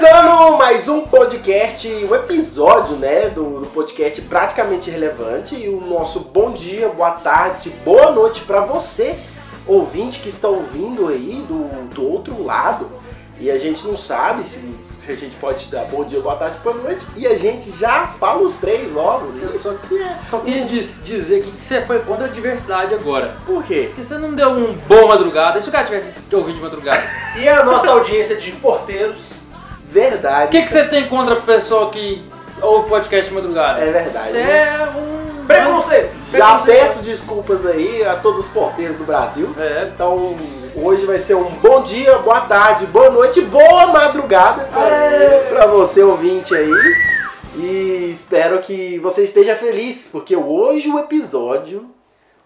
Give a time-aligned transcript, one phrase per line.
[0.00, 6.20] Começando mais um podcast, um episódio, né, do, do podcast praticamente relevante e o nosso
[6.20, 9.14] bom dia, boa tarde, boa noite para você,
[9.66, 11.64] ouvinte que está ouvindo aí do,
[11.94, 12.88] do outro lado.
[13.38, 16.56] E a gente não sabe se, se a gente pode dar bom dia, boa tarde,
[16.64, 17.06] boa noite.
[17.14, 19.26] E a gente já fala os três logo.
[19.26, 19.42] né?
[19.44, 23.36] Eu só, é- só queria diz- dizer que que você foi contra a diversidade agora.
[23.44, 23.84] Por quê?
[23.88, 25.58] Porque você não deu um bom madrugada.
[25.58, 27.02] E se o cara tivesse te ouvindo de madrugada?
[27.38, 29.29] E a nossa audiência de porteiros.
[29.90, 30.50] O Verdade.
[30.52, 32.22] que, que você tem contra a pessoa que
[32.62, 33.80] ouve podcast de madrugada?
[33.80, 34.78] É verdade, Você né?
[34.80, 35.20] é um.
[35.46, 36.12] Preconceito!
[36.32, 39.52] Já peço desculpas aí a todos os porteiros do Brasil.
[39.58, 39.90] É.
[39.92, 40.36] Então,
[40.76, 44.68] hoje vai ser um bom dia, boa tarde, boa noite, boa madrugada
[45.50, 46.70] para você ouvinte aí.
[47.56, 51.90] E espero que você esteja feliz, porque hoje o episódio,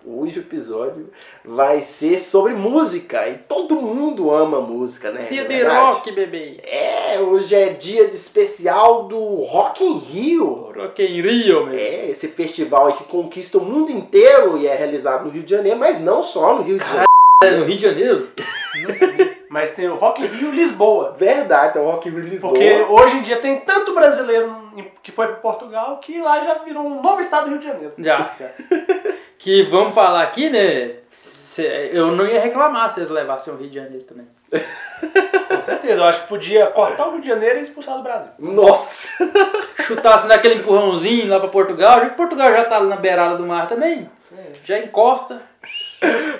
[0.06, 1.10] hoje o episódio
[1.44, 5.26] vai ser sobre música e todo mundo ama música, né?
[5.30, 5.94] Dia é de verdade?
[5.94, 6.60] rock, bebê.
[6.62, 10.72] É, hoje é dia de especial do Rock in Rio.
[10.76, 11.74] Rock in Rio, meu.
[11.74, 15.50] É, esse festival aí que conquista o mundo inteiro e é realizado no Rio de
[15.50, 17.04] Janeiro, mas não só no Rio de Janeiro.
[17.42, 18.28] É no Rio de Janeiro?
[19.48, 21.14] Mas tem o Rock in Rio Lisboa.
[21.16, 22.52] Verdade, é o Rock in Rio Lisboa.
[22.52, 24.63] Porque hoje em dia tem tanto brasileiro
[25.02, 27.94] que foi para Portugal que lá já virou um novo estado do Rio de Janeiro.
[27.98, 28.30] Já.
[29.38, 30.96] que vamos falar aqui, né?
[31.92, 34.26] Eu não ia reclamar se eles levassem o Rio de Janeiro também.
[35.48, 36.00] Com certeza.
[36.00, 38.30] Eu acho que podia cortar o Rio de Janeiro e expulsar do Brasil.
[38.38, 39.08] Nossa!
[39.82, 43.66] Chutasse naquele empurrãozinho lá pra Portugal, já que Portugal já tá na beirada do mar
[43.66, 44.10] também.
[44.64, 45.42] Já encosta.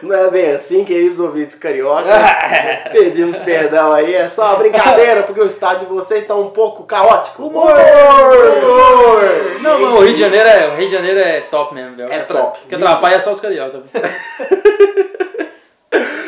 [0.03, 2.15] Não é bem assim, queridos ouvintes cariocas.
[2.93, 6.84] Pedimos perdão aí, é só uma brincadeira, porque o estádio de vocês está um pouco
[6.84, 7.45] caótico.
[7.47, 7.73] Humor!
[7.73, 9.61] Humor!
[9.61, 12.12] Não, não, o Rio de Janeiro é, o Rio de Janeiro é top mesmo, velho.
[12.12, 12.59] É top.
[12.69, 13.83] Que atrapalha só os cariocas.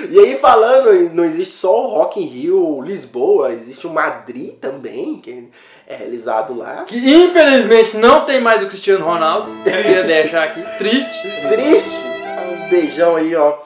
[0.09, 5.19] E aí falando, não existe só o Rock in Rio Lisboa, existe o Madrid também,
[5.19, 5.49] que
[5.87, 6.85] é realizado lá.
[6.85, 9.51] Que infelizmente não tem mais o Cristiano Ronaldo.
[9.65, 10.63] Queria deixar aqui.
[10.79, 11.49] Triste.
[11.49, 12.26] Triste!
[12.39, 13.59] Um beijão aí, ó,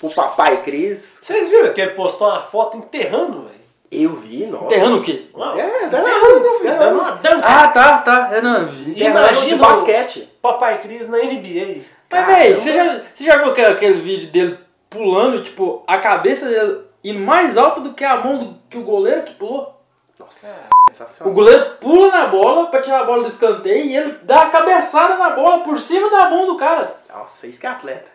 [0.00, 1.20] pro papai Cris.
[1.22, 3.58] Vocês viram que ele postou uma foto enterrando, velho?
[3.90, 4.66] Eu vi, nossa.
[4.66, 5.26] Enterrando o quê?
[5.56, 7.42] É, Dando dando uma dança.
[7.46, 8.30] Ah, tá, tá.
[8.32, 8.90] Eu não vi.
[8.90, 10.28] Enterrando de Imagina o- basquete.
[10.42, 11.82] Papai Cris na NBA.
[12.10, 14.58] Mas, véi, você já, você já viu aquele, aquele vídeo dele
[14.90, 18.82] pulando, tipo, a cabeça dele indo mais alta do que a mão do, que o
[18.82, 19.74] goleiro que pulou?
[20.18, 20.48] Nossa,
[20.88, 21.32] O sensacional.
[21.34, 25.16] goleiro pula na bola pra tirar a bola do escanteio e ele dá a cabeçada
[25.16, 26.94] na bola por cima da mão do cara.
[27.08, 28.08] Nossa, isso que é atleta.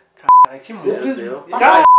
[0.47, 1.45] Ai, que monstro.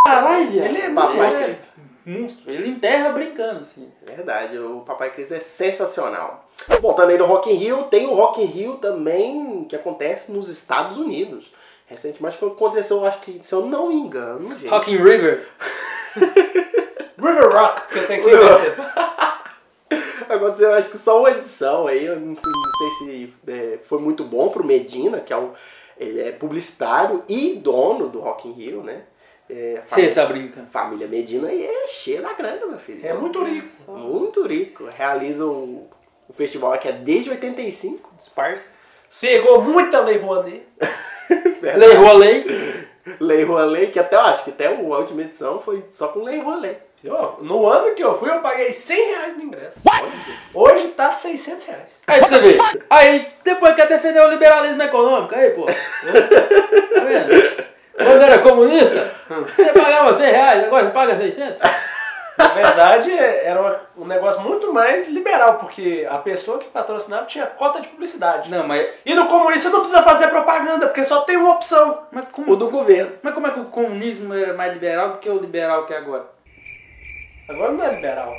[0.05, 0.67] Caralho, viado.
[0.67, 1.73] Ele é Papai ele é Cris.
[2.07, 2.53] monstro.
[2.53, 3.91] Ele enterra brincando, assim.
[4.03, 6.45] Verdade, o Papai Cris é sensacional.
[6.81, 10.49] Voltando aí no Rock in Rio, tem o Rock in Rio também que acontece nos
[10.49, 11.53] Estados Unidos.
[11.87, 14.69] Recentemente que aconteceu, acho que, se eu não me engano, gente.
[14.69, 15.47] Rock in River.
[17.17, 18.35] River Rock, porque tem que ir.
[20.29, 23.99] Aconteceu, acho que só uma edição aí, eu não sei, não sei se é, foi
[23.99, 25.53] muito bom pro Medina, que é o,
[25.99, 29.03] ele é publicitário e dono do Rock in Rio, né?
[29.49, 30.69] É, Você tá brincando.
[30.69, 33.07] família Medina e é cheia da grana, meu filho.
[33.07, 33.93] É muito rico.
[33.93, 34.85] Muito rico.
[34.87, 35.87] Realiza o,
[36.29, 38.11] o festival que é desde 85.
[38.17, 38.65] Disparce.
[39.21, 40.67] Pegou muita Lei Rouanet.
[41.77, 42.45] Lei Rolei.
[43.21, 46.41] Lei Rolê, que até eu acho que até a última edição foi só com Lei
[46.41, 46.77] Rolê.
[47.05, 49.79] Eu, no ano que eu fui, eu paguei 100 reais no ingresso.
[50.55, 52.01] Hoje tá 600 reais.
[52.07, 52.59] Aí pra você ver.
[52.89, 55.35] Aí depois quer defender o liberalismo econômico.
[55.35, 55.67] Aí, pô.
[55.67, 57.65] Tá vendo?
[57.95, 61.63] Quando era comunista, você pagava 100 reais, agora você paga 600.
[62.39, 67.83] Na verdade, era um negócio muito mais liberal, porque a pessoa que patrocinava tinha cota
[67.83, 68.51] de publicidade.
[68.51, 72.07] Não, mas, E no comunista não precisa fazer propaganda, porque só tem uma opção.
[72.11, 73.13] mas, O como, do governo.
[73.23, 75.99] mas como é que o comunismo era mais liberal do que o liberal que é
[75.99, 76.34] agora?
[77.49, 78.33] Agora não é liberal.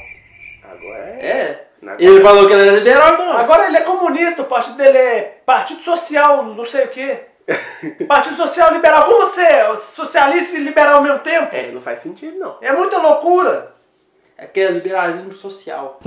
[0.63, 1.25] Agora é.
[1.25, 1.67] É.
[1.81, 3.37] Agora- Ele falou que ele era liberal, não.
[3.37, 7.19] Agora ele é comunista, o partido dele é Partido Social, não sei o quê.
[8.07, 9.03] Partido Social Liberal.
[9.05, 11.55] Como você é socialista e liberal ao mesmo tempo?
[11.55, 12.57] É, não faz sentido não.
[12.61, 13.73] É muita loucura.
[14.37, 15.99] É que é liberalismo social.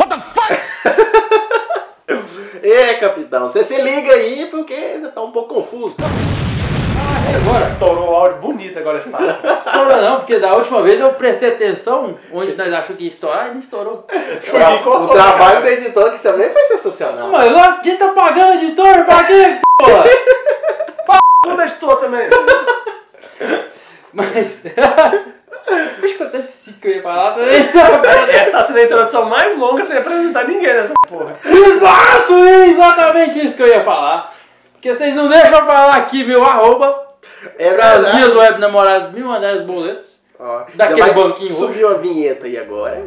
[2.63, 5.97] Ê, capitão, você se liga aí porque você tá um pouco confuso.
[7.37, 7.69] Agora.
[7.73, 9.25] Estourou o áudio bonito agora esse papo.
[9.57, 13.49] Estourou não, porque da última vez eu prestei atenção onde nós achamos que ia estourar
[13.49, 14.07] e não estourou.
[14.07, 17.29] O, tra- o trabalho do editor que também foi sensacional.
[17.29, 20.05] Mas lá gente tá pagando editor pra quê, porra?
[21.45, 22.29] Tudo editor também.
[24.13, 24.61] Mas.
[26.03, 27.57] Acho que eu até esqueci que eu ia falar também.
[28.31, 31.37] Essa tá sendo a introdução mais longa sem apresentar ninguém nessa porra.
[31.45, 34.35] Exato, exatamente isso que eu ia falar.
[34.73, 37.08] Porque vocês não deixam eu falar aqui meu arroba.
[37.59, 38.17] É As verdade.
[38.17, 40.23] minhas web namoradas me mandaram os boletos.
[40.39, 43.07] Ó, Daquele banquinho Subiu a vinheta aí agora.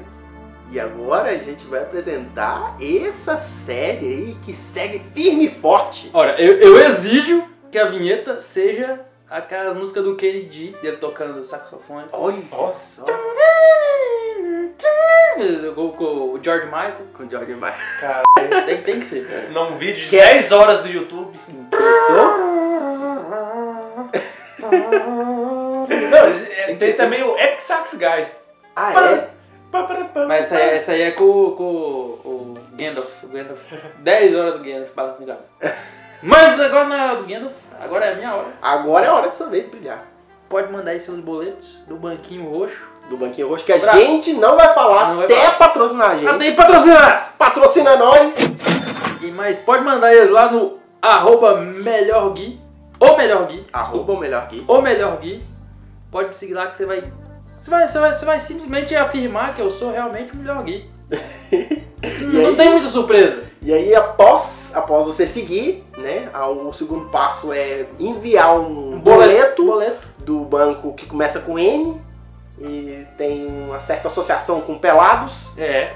[0.71, 6.09] E agora a gente vai apresentar essa série aí que segue firme e forte.
[6.13, 12.05] Olha, eu, eu exijo que a vinheta seja aquela música do Kennedy, dele tocando saxofone.
[12.13, 12.41] Olha
[12.73, 13.05] só.
[15.75, 16.95] Com, com o George Michael.
[17.13, 17.73] Com o George Michael.
[17.99, 18.23] Cara,
[18.65, 19.49] Tem, tem que ser.
[19.51, 20.33] num vídeo de Que é?
[20.33, 21.37] 10 horas do YouTube.
[21.69, 22.30] Pensou?
[24.71, 25.87] Não,
[26.67, 28.25] é, tem também o Epic Sax Guy.
[28.75, 29.29] Ah, é?
[30.27, 31.23] Mas essa, aí- essa aí é com,
[31.55, 33.23] com o Gandalf.
[33.23, 33.59] O Gandalf.
[33.99, 35.35] 10 horas do Gandalf balançando.
[36.21, 38.47] Mas agora não é do Gandalf, agora é a minha hora.
[38.61, 40.03] Agora é a hora de sua vez brilhar.
[40.49, 42.89] Pode mandar aí seus boletos do banquinho roxo.
[43.09, 45.57] Do Banquinho Roxo, que a Pra- gente não vai falar Não vai até falar.
[45.57, 46.27] patrocinar a gente.
[46.29, 47.33] Até aí patrocinar!
[47.37, 48.35] Patrocina nós!
[49.21, 52.61] E, mas pode mandar eles lá no arroba melhor gui.
[53.01, 53.65] Ou melhor gui.
[53.73, 54.63] Arroba o melhor aqui.
[54.67, 55.43] Ou melhor gui.
[56.11, 57.03] Pode me seguir lá que você vai.
[57.59, 60.87] Você vai, você vai, você vai simplesmente afirmar que eu sou realmente o melhor gui.
[62.31, 62.55] não aí?
[62.55, 63.43] tem muita surpresa.
[63.59, 66.29] E aí, após, após você seguir, né?
[66.67, 70.07] O segundo passo é enviar um, boleto, Boleto.
[70.19, 71.99] do banco que começa com N
[72.63, 75.57] e tem uma certa associação com pelados.
[75.57, 75.91] É.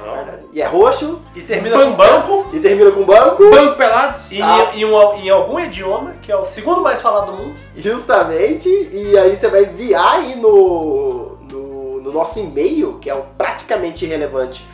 [0.53, 2.45] E é roxo E termina com banco.
[2.53, 3.50] e termina com banco.
[3.50, 4.23] Banco pelados.
[4.31, 4.71] E Ah.
[4.73, 7.56] em, em um- em algum idioma, que é o segundo mais falado do mundo.
[7.75, 13.23] Justamente, e aí você vai enviar aí no, no, no nosso e-mail, que é o
[13.38, 14.65] praticamente irrelevante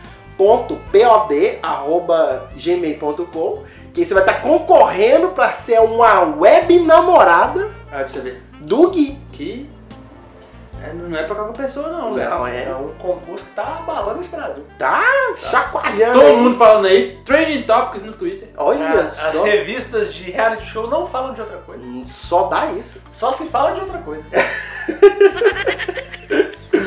[2.55, 8.41] gmail.com que você vai estar concorrendo para ser uma web namorada Aí pra você ver.
[8.59, 9.17] do Gui.
[9.33, 9.69] Que
[10.83, 12.27] é, não é pra qualquer pessoa não, né?
[12.27, 12.75] Não, É é.
[12.75, 14.65] um concurso que tá abalando esse Brasil.
[14.79, 15.03] Tá
[15.37, 16.35] chacoalhando Todo aí.
[16.37, 17.19] mundo falando aí.
[17.25, 18.49] Trending Topics no Twitter.
[18.57, 19.43] Olha As as só.
[19.43, 21.83] revistas de reality show não falam de outra coisa.
[21.83, 22.99] Hum, Só dá isso.
[23.13, 24.23] Só se fala de outra coisa.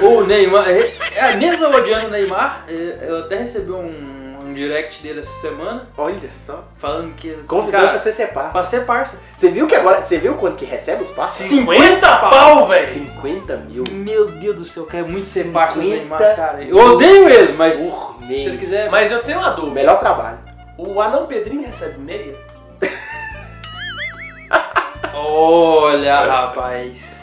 [0.03, 4.24] O Neymar, é, é mesmo eu odiando o Neymar, é, eu até recebi um,
[4.55, 6.65] um direct dele essa semana, Olha só.
[6.79, 7.31] falando que.
[7.49, 8.53] Convidando pra você ser par.
[8.53, 9.19] pra ser parça.
[9.37, 10.01] Você viu que agora.
[10.01, 11.47] Você viu quanto que recebe os passos?
[11.47, 12.87] 50 pau, velho!
[12.87, 13.83] 50 mil.
[13.91, 16.63] Meu Deus do céu, quero muito ser parça do 50 Neymar, cara.
[16.63, 18.47] Eu odeio ele, mas por se mês.
[18.47, 18.91] ele quiser.
[18.91, 19.75] Mas eu tenho uma dúvida.
[19.75, 20.39] melhor trabalho.
[20.79, 22.37] O anão Pedrinho recebe meia?
[25.13, 27.14] Olha, rapaz.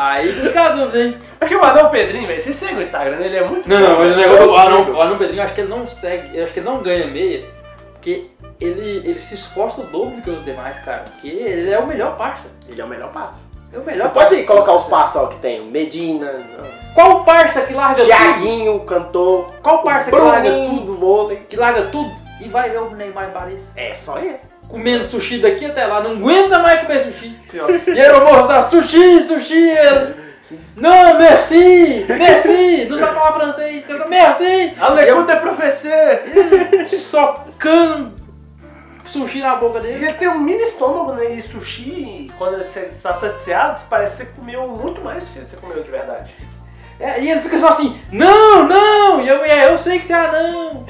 [0.00, 1.18] Aí fica a dúvida, hein?
[1.40, 4.14] Porque o anão Pedrinho, velho, você segue o Instagram dele, é muito Não, não, mas
[4.14, 6.52] o negócio do Anão, o Anão Pedrinho, eu acho que ele não segue, eu acho
[6.52, 7.44] que ele não ganha meia,
[7.94, 8.26] porque
[8.60, 11.04] ele, ele se esforça o dobro do que os demais, cara.
[11.10, 12.48] Porque ele é o melhor parça.
[12.68, 13.40] Ele é o melhor passo.
[13.72, 14.44] É o melhor Você pode parça.
[14.46, 15.62] colocar os passos ó, que tem.
[15.62, 16.30] Medina,
[16.94, 18.06] Qual parça que larga tudo?
[18.06, 20.80] Tiaguinho, o cantor, Qual parça que larga tudo?
[20.86, 21.38] do vôlei.
[21.48, 22.10] Que larga tudo
[22.40, 23.60] e vai ver o Neymar em Paris?
[23.74, 24.38] É só ele.
[24.68, 27.36] Comendo sushi daqui até lá, não aguenta mais comer sushi.
[27.50, 27.70] Pior.
[27.70, 29.68] E aí eu vou mostrar sushi, sushi.
[29.70, 30.14] ele,
[30.76, 32.86] Não, merci, merci.
[32.88, 34.74] Não sabe falar francês, merci.
[34.78, 36.20] A lecuta é professor!
[36.86, 38.18] Socando
[39.08, 40.04] sushi na boca dele.
[40.04, 41.32] ele tem um mini estômago, né?
[41.32, 45.56] E sushi, quando você está saciado, parece que você comeu muito mais do que você
[45.56, 46.34] comeu de verdade.
[47.00, 49.20] É, e ele fica só assim, não, não.
[49.20, 50.84] E eu, é, eu sei que você é anão.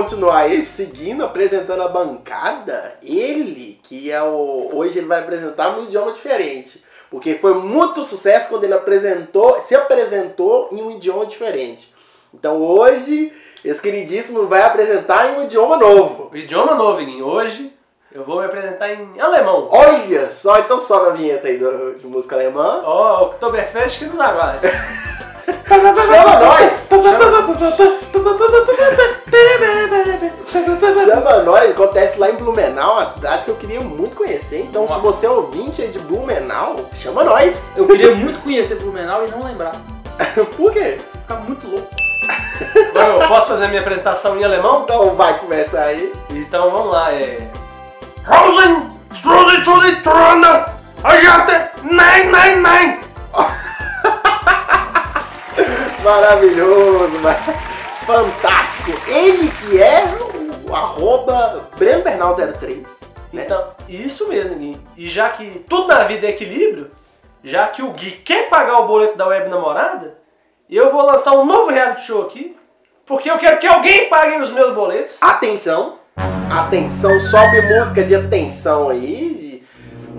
[0.00, 2.94] Continuar aí, seguindo, apresentando a bancada.
[3.02, 4.70] Ele, que é o.
[4.72, 6.82] Hoje ele vai apresentar num idioma diferente.
[7.10, 11.92] Porque foi muito sucesso quando ele apresentou, se apresentou em um idioma diferente.
[12.32, 13.30] Então hoje,
[13.62, 16.30] esse queridíssimo vai apresentar em um idioma novo.
[16.32, 17.26] O idioma novo, Guinho.
[17.26, 17.70] Hoje
[18.10, 19.68] eu vou me apresentar em alemão.
[19.70, 22.80] Olha só, então sobe a vinheta aí do- de música alemã.
[22.86, 24.66] Ó, Oktoberfest que nos aguarda.
[25.66, 25.92] Chama
[26.40, 26.70] nós!
[31.06, 34.60] Chama nós, acontece lá em Blumenau, uma cidade que eu queria muito conhecer.
[34.60, 35.02] Então, se Nossa.
[35.02, 37.64] você é ouvinte aí de Blumenau, chama nós.
[37.76, 39.72] Eu queria muito conhecer Blumenau e não lembrar.
[40.56, 40.98] Por quê?
[41.22, 41.88] Ficar muito louco.
[42.94, 44.82] Eu posso fazer a minha apresentação em alemão?
[44.82, 46.12] Então vai começar aí.
[46.30, 47.48] Então vamos lá, é.
[48.26, 50.66] Rosen, Strudi, Strudi, Tranda,
[51.02, 53.00] Agente, Nein, Nein, Nein!
[56.02, 57.38] Maravilhoso, mas
[58.06, 58.90] fantástico.
[59.06, 60.04] Ele que é
[60.68, 62.86] o arroba BrenoBernal03.
[63.32, 63.44] Né?
[63.44, 64.80] Então, isso mesmo, Gui.
[64.96, 66.90] E já que tudo na vida é equilíbrio,
[67.44, 70.18] já que o Gui quer pagar o boleto da web namorada,
[70.68, 72.56] eu vou lançar um novo reality show aqui,
[73.06, 75.16] porque eu quero que alguém pague os meus boletos.
[75.20, 75.98] Atenção,
[76.50, 79.64] atenção, sobe música de atenção aí.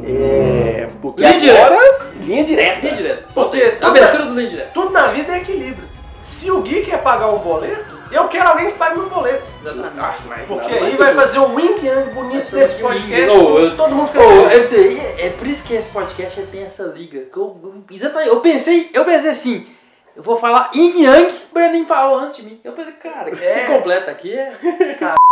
[0.03, 2.79] É, porque Linha agora, linha direta.
[2.81, 3.27] Linha direta.
[3.33, 4.71] Porque tudo Abertura do linha direta.
[4.73, 5.89] Tudo na vida é equilíbrio.
[6.25, 9.41] Se o Gui quer pagar um boleto, Eu quero alguém que pague meu boleto.
[9.63, 13.37] Mas Porque aí vai fazer um yin yang bonito yin podcast.
[13.77, 14.51] todo mundo fica feliz.
[14.53, 17.23] eu sei, é, é por isso que esse podcast tem essa liga.
[17.33, 19.65] eu- exatamente, eu pensei, eu pensei assim,
[20.15, 22.59] eu vou falar Yin Yang, o Breninho falou antes de mim.
[22.63, 23.35] Eu pensei, cara, É.
[23.35, 24.53] se completa aqui é.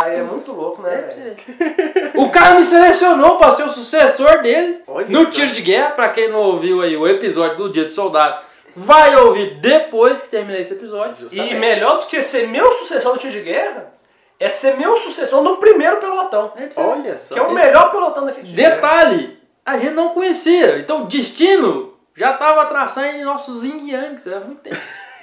[0.02, 0.94] Aí é muito louco, né?
[0.96, 5.32] é o cara me selecionou pra ser o sucessor dele Olha no só.
[5.32, 5.92] tiro de guerra.
[5.92, 8.42] Pra quem não ouviu aí o episódio do Dia do Soldado,
[8.76, 11.16] vai ouvir depois que terminar esse episódio.
[11.18, 11.56] E Justamente.
[11.56, 13.94] melhor do que ser meu sucessor no tiro de guerra,
[14.40, 16.54] é ser meu sucessor no primeiro pelotão.
[16.56, 16.70] É.
[16.80, 17.34] Olha só.
[17.34, 18.54] Que é o melhor pelotão daquele.
[18.54, 20.80] Detalhe, a gente não conhecia.
[20.80, 21.89] Então destino
[22.20, 24.76] já tava traçando nossos Yin Yangs há muito tempo.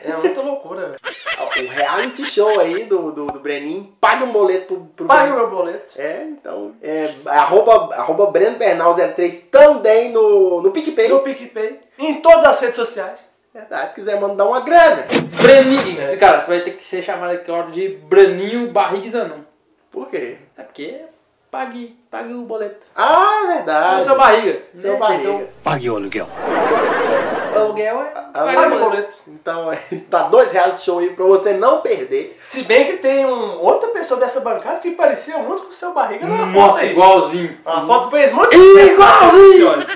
[0.02, 1.00] É muita loucura, velho.
[1.38, 5.48] O reality show aí do, do, do Breninho, pague um boleto pro, pro Pague Breninho.
[5.48, 6.00] meu boleto.
[6.00, 6.72] É, então.
[6.82, 11.08] É, arroba, arroba Breno Bernal03 também no, no PicPay.
[11.08, 11.80] No PicPay.
[11.98, 13.28] Em todas as redes sociais.
[13.52, 15.06] Verdade, quiser mandar uma grana.
[15.42, 16.00] Breninho.
[16.00, 16.16] É.
[16.16, 19.40] Cara, você vai ter que ser chamado aqui de Breninho Barriga Zanon.
[19.90, 20.38] Por quê?
[20.56, 21.00] É porque
[21.56, 22.86] pague, pague o boleto.
[22.94, 24.04] Ah, Ah, verdade.
[24.04, 24.62] seu barriga.
[24.74, 24.98] Seu né?
[24.98, 25.48] barriga.
[25.64, 26.28] Pague o aluguel.
[27.52, 28.12] Seu aluguel é.
[28.14, 28.90] Ah, pague Pague o o boleto.
[28.90, 29.16] boleto.
[29.28, 29.76] Então, é,
[30.10, 32.38] tá dois reality show aí pra você não perder.
[32.44, 35.92] Se bem que tem um, outra pessoa dessa bancada que parecia muito com o seu
[35.94, 36.90] barriga na foto aí.
[36.90, 37.58] igualzinho.
[37.64, 39.52] A foto fez muito Igualzinho!
[39.54, 39.86] senhores.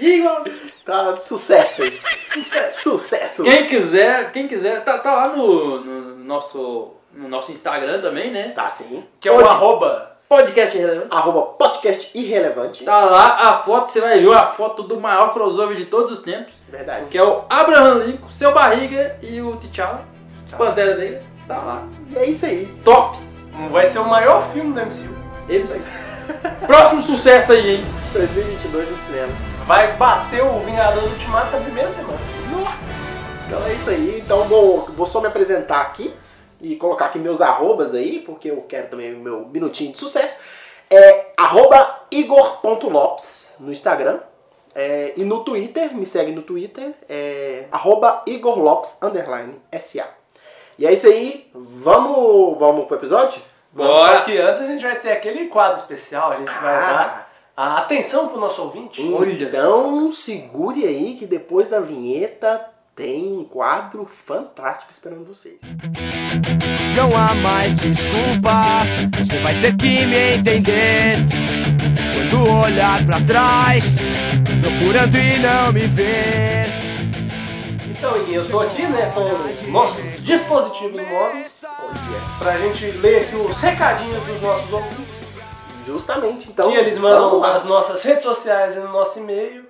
[0.00, 0.56] Igualzinho.
[0.84, 2.00] Tá de sucesso aí.
[2.32, 2.82] Sucesso.
[2.82, 3.42] Sucesso.
[3.44, 8.50] Quem quiser, quem quiser, tá, tá lá no, no nosso, no nosso Instagram também, né?
[8.50, 9.04] Tá sim.
[9.18, 9.48] Que é o Pode.
[9.48, 10.15] arroba.
[10.28, 11.08] Podcast Relevante.
[11.14, 12.84] Arroba podcast irrelevante.
[12.84, 16.24] Tá lá a foto, você vai ver a foto do maior crossover de todos os
[16.24, 17.06] tempos, Verdade.
[17.06, 20.02] que é o Abraham Lincoln, seu barriga e o T'Challa,
[20.58, 21.22] Pantera Negra.
[21.46, 21.84] Tá lá.
[22.10, 22.66] E é isso aí.
[22.84, 23.18] Top!
[23.70, 25.14] Vai ser o maior filme do MCU.
[25.48, 25.80] MC.
[26.66, 27.84] Próximo sucesso aí, hein?
[28.12, 29.32] 2022 no cinema.
[29.64, 32.18] Vai bater o Vingador do Ultimato na primeira semana.
[33.46, 34.22] Então é isso aí.
[34.24, 36.12] Então vou, vou só me apresentar aqui
[36.72, 40.38] e colocar aqui meus arrobas aí, porque eu quero também o meu minutinho de sucesso.
[40.90, 44.18] É arroba igor.lopes no Instagram.
[44.74, 50.06] É, e no Twitter, me segue no Twitter, é arroba Igor Lopes, underline, SA.
[50.78, 53.40] E é isso aí, vamos, vamos pro episódio?
[53.72, 54.18] Bora.
[54.18, 56.32] Só que antes a gente vai ter aquele quadro especial.
[56.32, 56.80] A gente vai Ah.
[56.92, 59.00] dar a atenção pro nosso ouvinte.
[59.00, 65.58] Então segure aí que depois da vinheta tem um quadro fantástico esperando vocês.
[66.96, 71.18] Não há mais desculpas, você vai ter que me entender.
[72.14, 73.98] Quando olhar pra trás,
[74.60, 76.66] procurando e não me ver.
[77.90, 81.64] Então, Iguinho, eu tô aqui né, com nossos dispositivos móveis
[82.38, 85.16] pra gente ler aqui os recadinhos dos nossos ouvintes.
[85.86, 86.70] Justamente, então.
[86.70, 89.64] que eles mandam nas nossas redes sociais e no nosso e-mail.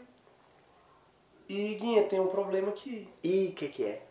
[1.48, 3.08] E, Guinha, tem um problema aqui.
[3.22, 4.05] E o que, que é?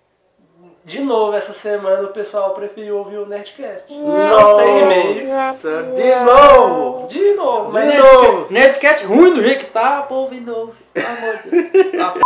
[0.85, 3.91] De novo, essa semana o pessoal preferiu ouvir o Nerdcast.
[3.91, 5.95] Nossa, tem e-mail.
[5.95, 7.07] de novo!
[7.07, 8.47] De novo, De mas novo.
[8.51, 10.73] Nerdcast, Nerdcast ruim do jeito que tá, povo de novo.
[10.93, 12.21] Pelo amor de Deus.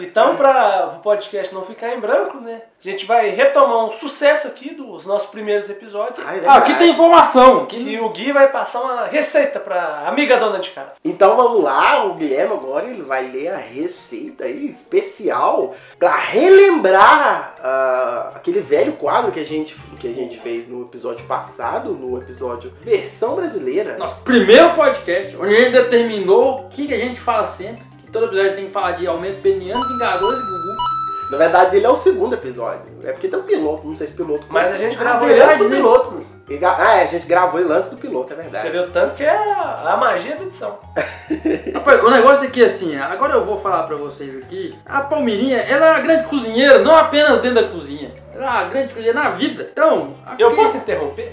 [0.00, 2.62] Então, para o podcast não ficar em branco, né?
[2.84, 6.18] A gente vai retomar um sucesso aqui dos nossos primeiros episódios.
[6.26, 7.62] Ah, é Ah, aqui tem informação.
[7.62, 10.92] Aqui Que o Gui vai passar uma receita pra amiga dona de casa.
[11.02, 17.54] Então vamos lá, o Guilherme agora ele vai ler a receita aí especial para relembrar
[17.62, 22.18] ah, aquele velho quadro que a, gente, que a gente fez no episódio passado, no
[22.18, 23.96] episódio versão brasileira.
[23.96, 27.87] Nosso primeiro podcast, onde a gente determinou o que, que a gente fala sempre.
[28.08, 30.76] Que todo episódio tem que falar de aumento peniano, vingadores e Gugu.
[31.30, 32.80] Na verdade, ele é o segundo episódio.
[33.04, 34.46] É porque tem um piloto, não sei se piloto.
[34.48, 35.76] Mas a gente Ah, gravou verdade, ele antes do né?
[35.76, 36.14] piloto.
[36.14, 36.24] né?
[36.48, 38.64] E Ah, é, a gente gravou ele antes do piloto, é verdade.
[38.66, 40.78] Você viu tanto que é a, magia da edição.
[41.74, 44.74] Rapaz, o negócio aqui é assim, agora eu vou falar pra vocês aqui.
[44.86, 48.10] A Palmirinha, ela é uma grande cozinheira, não apenas dentro da cozinha.
[48.34, 49.68] Ela é uma grande cozinheira na vida.
[49.70, 50.42] Então, aqui...
[50.42, 51.28] Eu posso interromper?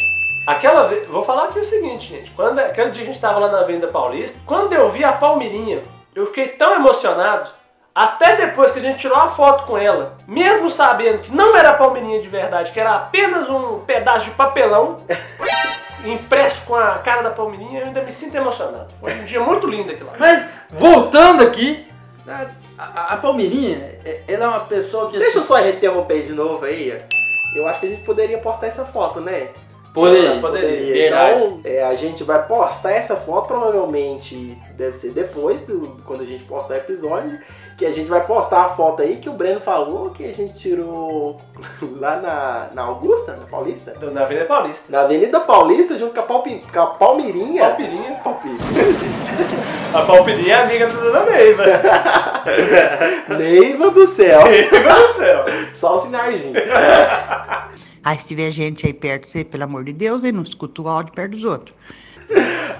[0.45, 2.31] Aquela vez, vou falar aqui o seguinte, gente.
[2.31, 5.13] Quando, aquele dia que a gente tava lá na Avenida Paulista, quando eu vi a
[5.13, 5.81] Palmirinha,
[6.15, 7.49] eu fiquei tão emocionado,
[7.93, 11.69] até depois que a gente tirou a foto com ela, mesmo sabendo que não era
[11.71, 14.97] a Palmirinha de verdade, que era apenas um pedaço de papelão
[16.05, 18.87] impresso com a cara da Palmirinha, eu ainda me sinto emocionado.
[18.99, 20.15] Foi um dia muito lindo aquilo lá.
[20.19, 21.87] Mas, voltando aqui,
[22.27, 22.45] a,
[22.77, 25.17] a- a Palmirinha, é- ela é uma pessoa que...
[25.17, 26.97] Deixa eu só interromper de novo aí.
[27.55, 29.47] Eu acho que a gente poderia postar essa foto, né?
[29.95, 31.07] Poderia, Poderia.
[31.07, 36.25] Então, é, a gente vai postar essa foto, provavelmente deve ser depois, do, quando a
[36.25, 37.39] gente postar o episódio,
[37.77, 40.53] que a gente vai postar a foto aí que o Breno falou que a gente
[40.55, 41.37] tirou
[41.97, 43.95] lá na, na Augusta, na Paulista.
[44.11, 44.83] Na Avenida Paulista.
[44.89, 47.69] Na Avenida Paulista, junto com a, Palpi, com a Palmirinha.
[47.69, 48.21] Palmirinha.
[48.21, 48.59] Palmirinha.
[49.93, 51.63] A Palmirinha é amiga do Dona Neiva.
[53.39, 54.43] Neiva do céu.
[54.43, 55.45] Neiva do céu.
[55.73, 56.53] Só o sinarzinho.
[58.05, 60.87] Aí se tiver gente aí perto, você, pelo amor de Deus, aí não escuta o
[60.87, 61.75] áudio perto dos outros.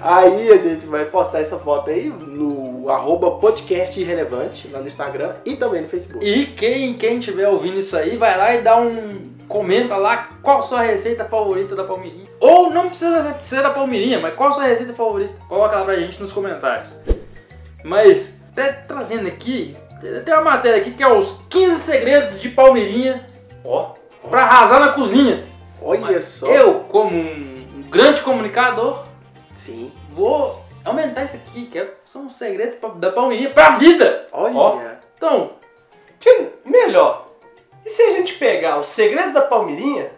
[0.00, 5.34] Aí a gente vai postar essa foto aí no arroba podcast irrelevante lá no Instagram
[5.44, 6.24] e também no Facebook.
[6.24, 9.34] E quem, quem tiver ouvindo isso aí, vai lá e dá um.
[9.48, 12.26] Comenta lá qual sua receita favorita da palmeirinha.
[12.38, 15.32] Ou não precisa ser da palmeirinha, mas qual sua receita favorita?
[15.48, 16.88] Coloca lá pra gente nos comentários.
[17.84, 19.76] Mas, até trazendo aqui,
[20.24, 23.24] tem uma matéria aqui que é os 15 segredos de palmeirinha
[23.66, 23.94] Ó,
[24.28, 25.44] pra arrasar na cozinha.
[25.80, 26.46] Olha só.
[26.46, 29.04] Eu, como um grande comunicador,
[29.56, 29.92] Sim.
[30.12, 34.28] vou aumentar isso aqui, que é- são os segredos da palmeirinha pra vida.
[34.32, 34.56] Olha.
[34.56, 34.80] Ó.
[35.16, 35.50] Então,
[36.64, 37.26] melhor.
[37.84, 40.10] E se a gente pegar os segredos da Palmeirinha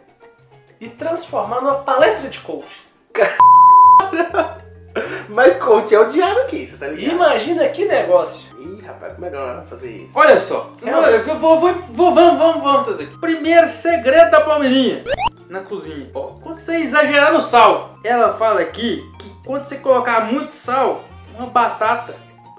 [0.81, 2.67] e transformar numa palestra de coach?
[5.29, 7.13] Mas coach é odiado aqui, você tá ligado?
[7.15, 8.48] Imagina que negócio.
[8.89, 10.11] Rapaz, como é que vamos fazer isso?
[10.19, 13.19] Olha só, É, eu, eu vou, vou- vou- vamos, vamos, vamos fazer aqui.
[13.19, 15.05] Primeiro segredo da Palmeirinha
[15.51, 16.11] na cozinha.
[16.15, 21.05] Ó, Quando você exagerar no sal, ela fala aqui que quando você colocar muito sal,
[21.37, 22.15] uma batata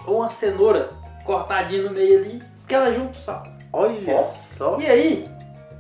[0.05, 0.91] ou uma cenoura
[1.25, 3.43] cortadinha no meio ali, que ela junta o sal.
[3.74, 4.24] Olha Ó.
[4.24, 4.77] só.
[4.79, 5.29] E aí,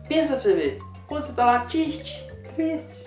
[0.07, 3.05] pensa pra você ver, quando você tá lá triste, triste,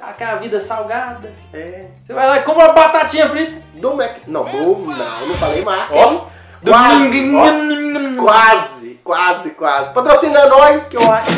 [0.00, 1.88] aquela vida salgada, É.
[2.04, 3.60] você vai lá e compra uma batatinha frita.
[3.74, 4.16] Do Mac.
[4.26, 4.78] Não, do.
[4.78, 5.94] Não, não falei marca.
[5.94, 6.35] Ó.
[6.64, 8.22] Quase, ó.
[8.22, 9.92] Quase, quase, quase.
[9.92, 11.30] Patrocina nós, que eu acho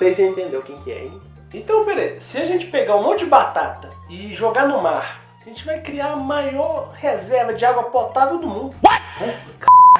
[0.00, 1.20] vocês já entenderam quem que é, hein?
[1.52, 5.48] Então, peraí, se a gente pegar um monte de batata e jogar no mar, a
[5.48, 8.74] gente vai criar a maior reserva de água potável do mundo.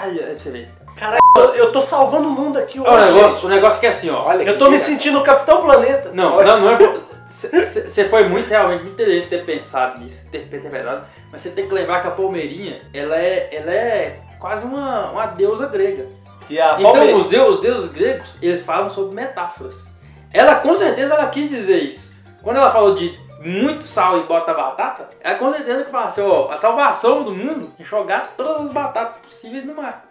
[0.03, 0.69] É você vê.
[0.97, 1.21] Caralho,
[1.55, 3.13] eu, tô salvando o mundo aqui Olha o hoje.
[3.13, 4.25] negócio, o negócio que é assim, ó.
[4.25, 6.11] Olha Eu tô me sentindo o Capitão Planeta.
[6.15, 6.57] Não, Olha.
[6.57, 7.01] não, não é.
[7.27, 11.07] Você foi muito, realmente, muito inteligente ter pensado nisso, ter interpretado.
[11.31, 15.27] Mas você tem que lembrar que a Palmeirinha, ela é, ela é quase uma, uma
[15.27, 16.09] deusa grega.
[16.49, 19.87] E a Então, os, deus, os deuses gregos, eles falam sobre metáforas.
[20.33, 22.11] Ela, com certeza, ela quis dizer isso.
[22.43, 26.23] Quando ela falou de muito sal e bota batata, ela com certeza que fala assim,
[26.23, 30.05] ó, a salvação do mundo é jogar todas as batatas possíveis no mar.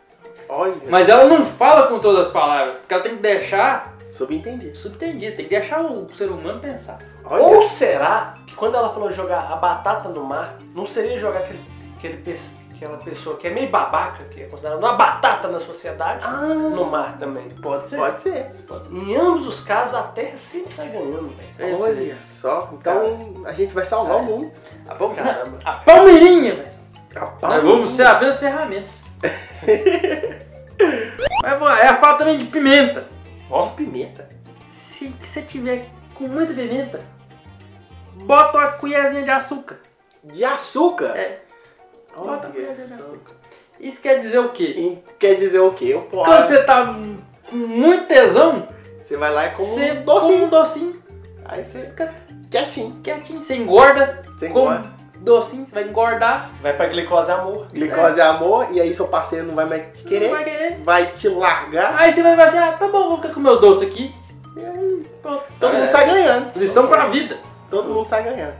[0.48, 0.76] Olha.
[0.88, 4.76] Mas ela não fala com todas as palavras, porque ela tem que deixar Subentendido.
[4.76, 6.98] subtendido, tem que deixar o ser humano pensar.
[7.24, 7.44] Olha.
[7.44, 11.63] Ou será que quando ela falou jogar a batata no mar, não seria jogar aquele,
[11.98, 12.18] aquele
[12.86, 16.86] aquela pessoa que é meio babaca, que é considerada uma batata na sociedade, Ah, no
[16.86, 17.50] mar também?
[17.50, 17.98] Pode ser.
[17.98, 18.52] pode ser.
[18.92, 21.74] Em ambos os casos, a Terra sempre sai ganhando, velho.
[21.74, 22.70] É, Olha só.
[22.74, 24.52] Então a gente vai salvar o mundo.
[24.88, 25.60] A, Palme- Caramba.
[25.65, 26.80] a Palmeirinha, velho.
[27.15, 28.94] Rapaz, Nós vamos ser apenas ferramentas.
[31.44, 33.08] Mas é a falta também de pimenta.
[33.50, 34.30] Ó, pimenta.
[34.72, 37.00] Se você tiver com muita pimenta,
[38.24, 39.78] bota uma colherzinha de açúcar.
[40.24, 41.18] De açúcar.
[41.18, 41.42] É.
[42.22, 42.96] Olha só.
[42.96, 43.34] açúcar.
[43.80, 44.64] Isso quer dizer o quê?
[44.64, 45.86] E quer dizer o quê?
[45.94, 46.48] Eu Quando posso.
[46.50, 46.86] você tá
[47.50, 48.68] com muito tesão,
[49.02, 50.46] Você vai lá e come você um come docinho.
[50.46, 51.04] um docinho,
[51.46, 52.14] Aí você fica
[52.52, 52.96] quietinho.
[53.02, 54.84] quietinho, você engorda, Você come engorda.
[55.22, 56.52] docinho, você vai engordar.
[56.62, 57.68] Vai pra glicose amor.
[57.72, 60.78] Glicose é amor, e aí seu parceiro não vai mais te Não querer, vai querer.
[60.84, 63.60] vai te largar, Aí você vai falar assim, ah, tá bom, vou ficar com meus
[63.62, 64.14] doces aqui.
[64.58, 65.44] e aí Pronto.
[65.60, 66.60] todo É, mundo sai ganhando.
[66.60, 67.38] Lição pra vida.
[67.72, 68.56] Todo mundo sai ganhando.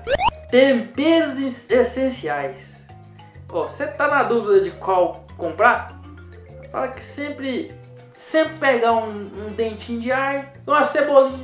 [0.50, 2.68] Temperos es- essenciais.
[3.51, 5.99] Ó, você tá na dúvida de qual comprar?
[6.71, 7.71] Fala que sempre,
[8.13, 11.43] sempre pegar um, um dentinho de alho, uma cebolinha.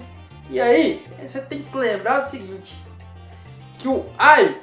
[0.50, 2.76] E aí, você tem que lembrar do seguinte,
[3.80, 4.58] que o alho,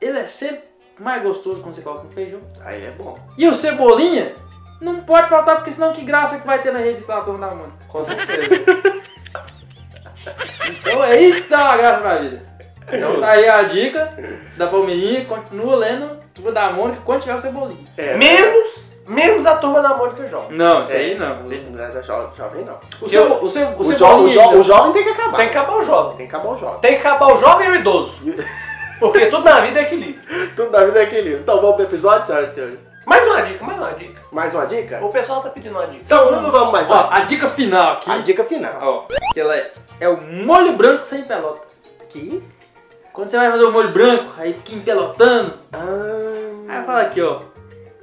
[0.00, 0.64] ele é sempre
[0.98, 2.40] mais gostoso quando você coloca no feijão.
[2.60, 3.14] Aí é bom.
[3.36, 4.34] E o cebolinha,
[4.80, 7.54] não pode faltar, porque senão que graça que vai ter na revista da Turma da
[7.54, 7.84] Mônica.
[7.88, 8.96] Com certeza.
[10.80, 12.42] Então é isso que dá uma graça pra vida.
[12.92, 14.10] Então tá aí a dica
[14.56, 17.84] da Palmeirinha, continua lendo Turma da Mônica quando tiver o cebolinha.
[17.96, 18.16] É.
[18.16, 18.70] menos,
[19.06, 20.56] menos a turma da Mônica Jovem.
[20.56, 21.40] Não, isso É, aí não.
[21.40, 21.78] Isso aí não.
[21.78, 22.78] Não é jo- jovem, não.
[23.00, 25.10] O, seu, o, seu, o, O, jo o, cebolinha jo ainda- o jovem tem que
[25.10, 25.36] acabar.
[25.38, 26.16] Tem que acabar o jovem.
[26.16, 26.78] Tem que acabar o jovem.
[26.80, 28.14] Tem que acabar o jovem e o idoso.
[29.00, 30.50] Porque tudo na vida é equilíbrio.
[30.56, 31.38] Tudo na vida é equilíbrio.
[31.40, 32.78] Então vamos pro episódio, senhoras e senhores.
[33.04, 34.20] Mais uma dica, mais uma dica.
[34.32, 35.04] Mais uma dica?
[35.04, 36.02] O pessoal tá pedindo uma dica.
[36.04, 37.14] Então vamos, vamos mais Ó, uma.
[37.14, 38.72] a dica final aqui, A dica final.
[38.82, 39.70] ó, que ela é,
[40.00, 41.60] é o molho branco sem pelota.
[42.02, 42.42] Aqui.
[43.16, 45.54] Quando você vai fazer o molho branco, aí fica empelotando.
[45.72, 47.40] Ah, Aí fala aqui, ó.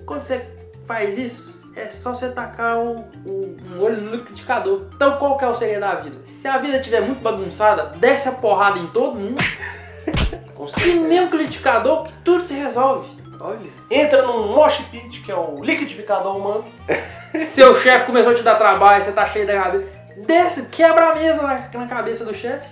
[0.07, 0.43] Quando você
[0.87, 4.87] faz isso, é só você tacar o, o molho no liquidificador.
[4.95, 6.17] Então qual que é o segredo da vida?
[6.25, 9.35] Se a vida estiver muito bagunçada, desce a porrada em todo mundo.
[10.85, 13.09] E nem um liquidificador, que tudo se resolve.
[13.39, 13.69] olha.
[13.91, 16.65] Entra num mosh pit, que é o liquidificador humano.
[17.47, 19.85] Seu chefe começou a te dar trabalho, você tá cheio da cabeça.
[20.25, 22.65] Desce, quebra a mesa na, na cabeça do chefe.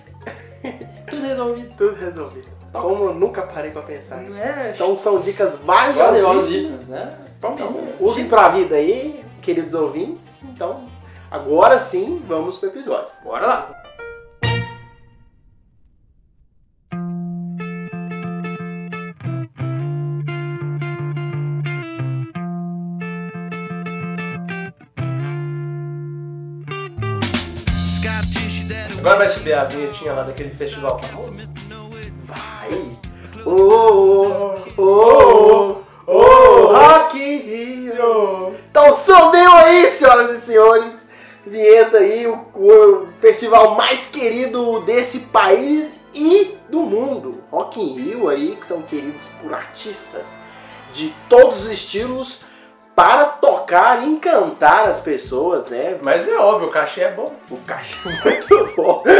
[1.09, 1.73] Tudo resolvido.
[1.77, 2.47] Tudo resolvido.
[2.71, 4.21] Como eu nunca parei pra pensar.
[4.21, 6.87] Não é Então são dicas valiosíssimas, valiosíssimas.
[6.87, 7.09] né?
[7.37, 7.55] Então,
[7.99, 10.27] usem pra vida aí, queridos ouvintes.
[10.43, 10.85] Então,
[11.29, 13.07] agora sim, vamos pro episódio.
[13.23, 13.80] Bora lá.
[29.01, 31.33] Agora vai subir a vinhetinha lá daquele festival famoso.
[32.23, 32.69] Vai!
[33.43, 38.53] Ô, ô, ô, ô, Rock in Rio!
[38.69, 40.93] Então subiu aí, senhoras e senhores!
[41.43, 47.43] Vinheta aí, o, o festival mais querido desse país e do mundo.
[47.49, 50.27] Rock in Rio aí, que são queridos por artistas
[50.91, 52.41] de todos os estilos
[52.95, 53.60] para tocar
[54.03, 55.97] e encantar as pessoas, né?
[56.01, 57.33] Mas é óbvio, o cachê é bom.
[57.49, 59.03] O caixa é muito bom.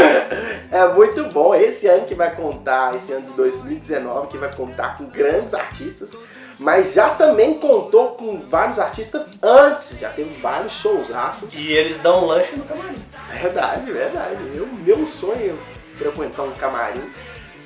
[0.70, 1.54] É muito bom.
[1.54, 6.12] Esse ano que vai contar, esse ano de 2019, que vai contar com grandes artistas,
[6.58, 11.08] mas já também contou com vários artistas antes, já teve vários shows
[11.52, 12.96] E eles dão um lanche no camarim.
[13.30, 14.50] Verdade, verdade.
[14.54, 17.04] Eu, meu sonho é frequentar um camarim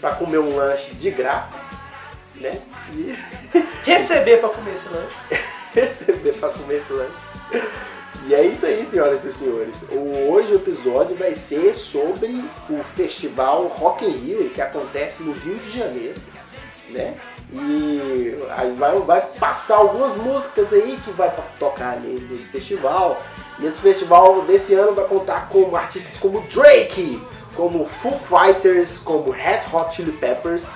[0.00, 1.54] para comer um lanche de graça,
[2.40, 2.60] né?
[2.92, 3.16] E
[3.84, 5.46] Receber pra comer esse lanche.
[5.76, 7.12] receber para comer esse lanche.
[8.26, 9.74] E é isso aí, senhoras e senhores.
[10.28, 15.56] Hoje o episódio vai ser sobre o festival Rock in Rio, que acontece no Rio
[15.58, 16.18] de Janeiro,
[16.88, 17.14] né?
[17.52, 23.22] E aí vai, vai passar algumas músicas aí que vai tocar nesse festival.
[23.60, 27.22] E esse festival desse ano vai contar com artistas como Drake,
[27.54, 30.68] como Foo Fighters, como Red Hot Chili Peppers,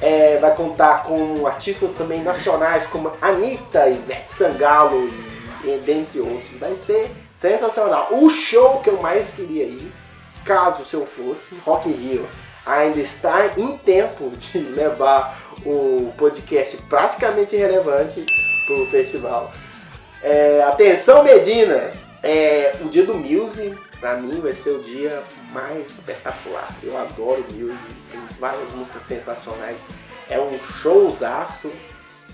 [0.00, 5.08] é, vai contar com artistas também nacionais como Anitta, Ivete Sangalo
[5.64, 6.58] e, dentre outros.
[6.58, 8.08] Vai ser sensacional.
[8.12, 9.92] O show que eu mais queria ir,
[10.44, 12.28] caso eu fosse, Rock in Rio,
[12.64, 18.24] ainda está em tempo de levar o podcast praticamente irrelevante
[18.66, 19.52] para o festival.
[20.22, 21.90] É, atenção Medina,
[22.22, 26.68] é, o dia do Muse pra mim vai ser o dia mais espetacular.
[26.82, 27.72] Eu adoro Muse,
[28.10, 29.82] tem várias músicas sensacionais.
[30.28, 31.70] É um showzaço.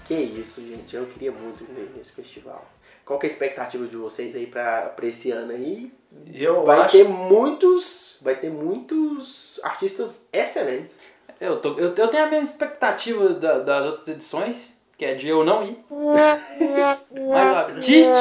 [0.04, 2.66] Que isso, gente, eu queria muito ver nesse festival.
[3.04, 5.92] Qual que é a expectativa de vocês aí pra, pra esse ano aí?
[6.34, 6.90] Eu Vai acho.
[6.90, 10.98] ter muitos, vai ter muitos artistas excelentes.
[11.40, 14.56] Eu, tô, eu, eu tenho a mesma expectativa da- das outras edições,
[14.98, 15.78] que é de eu não ir.
[15.88, 18.12] Mas o artista,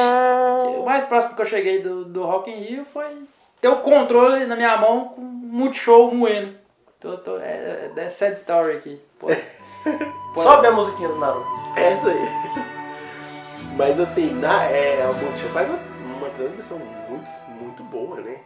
[0.71, 3.17] que o mais próximo que eu cheguei do, do Rock in Rio foi
[3.61, 6.55] ter o controle na minha mão com um multishow moendo.
[6.99, 9.01] Tô, tô, é, é sad story aqui.
[9.17, 9.27] Pô,
[10.33, 11.47] pô, Sobe a musiquinha do Naruto.
[11.75, 12.19] É isso aí.
[13.77, 15.79] Mas assim, na, é, o Multishow faz uma,
[16.17, 16.77] uma transmissão
[17.09, 18.41] muito, muito boa, né?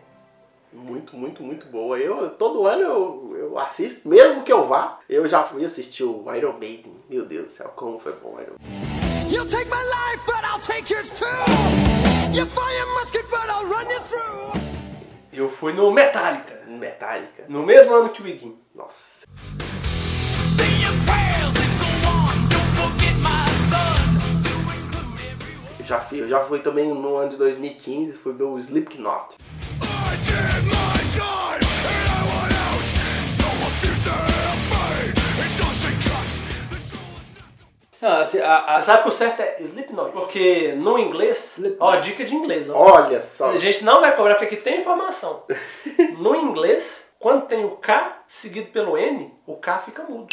[0.71, 1.97] Muito, muito, muito boa.
[1.97, 6.23] Eu, todo ano eu, eu assisto, mesmo que eu vá, eu já fui assistir o
[6.35, 6.95] Iron Maiden.
[7.09, 9.31] Meu Deus do céu, como foi bom o Iron Maiden.
[9.31, 11.25] You'll take my life, but I'll take yours too.
[12.31, 14.62] You fire musket, but I'll run you through.
[15.35, 16.61] Eu fui no Metallica.
[16.67, 17.45] Metallica.
[17.49, 18.59] No mesmo ano que o Iguinho.
[18.75, 19.25] Nossa.
[25.79, 29.35] Eu já fui, eu já fui também no ano de 2015, fui ver o Slipknot.
[29.81, 31.52] I
[38.03, 40.11] Não, assim, a, a, Você sabe que o certo é Slipknot.
[40.11, 41.53] Porque no inglês.
[41.57, 41.77] Slipknot.
[41.81, 42.75] Ó, dica de inglês, ó.
[42.77, 43.51] Olha só.
[43.51, 45.43] A gente não vai cobrar porque aqui tem informação.
[46.19, 50.27] No inglês, quando tem o K seguido pelo N, o K fica mudo.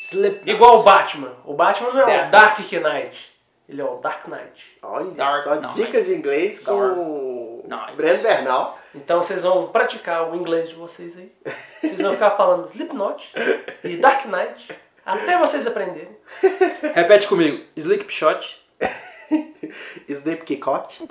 [0.00, 0.50] Slipknot.
[0.50, 1.32] Igual o Batman.
[1.44, 2.26] O Batman não é É.
[2.26, 3.32] o Dark Knight.
[3.68, 4.78] Ele é o Dark Knight.
[4.82, 5.74] Olha Dark só, Knight.
[5.74, 7.96] dicas de inglês com Dark o Knight.
[7.96, 8.78] Breno Bernal.
[8.94, 11.32] Então vocês vão praticar o inglês de vocês aí.
[11.80, 13.32] Vocês vão ficar falando Slipknot
[13.82, 14.68] e Dark Knight
[15.04, 16.16] até vocês aprenderem.
[16.94, 17.64] Repete comigo.
[17.76, 18.60] Slipshot.
[20.08, 21.02] Slipknot.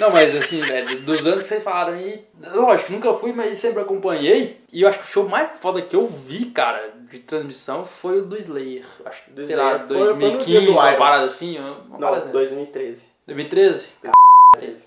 [0.00, 3.82] Não, mas assim, velho, dos anos que vocês falaram aí, lógico, nunca fui, mas sempre
[3.82, 4.60] acompanhei.
[4.72, 8.18] E eu acho que o show mais foda que eu vi, cara, de transmissão foi
[8.20, 8.84] o do Slayer.
[9.04, 9.88] Acho que, Do sei lá, Slayer.
[9.88, 11.58] Foi- foi no dia 2015, do uma parada assim.
[11.58, 12.32] Uma Não, parada assim.
[12.32, 13.04] 2013.
[13.26, 13.88] 2013?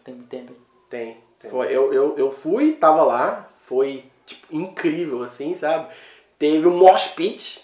[0.04, 0.52] Tem tempo.
[0.52, 0.58] aí.
[0.90, 1.18] Tem.
[1.50, 5.88] Foi, eu, eu, eu fui, tava lá, foi tipo, incrível, assim, sabe?
[6.38, 7.62] Teve um mosh pit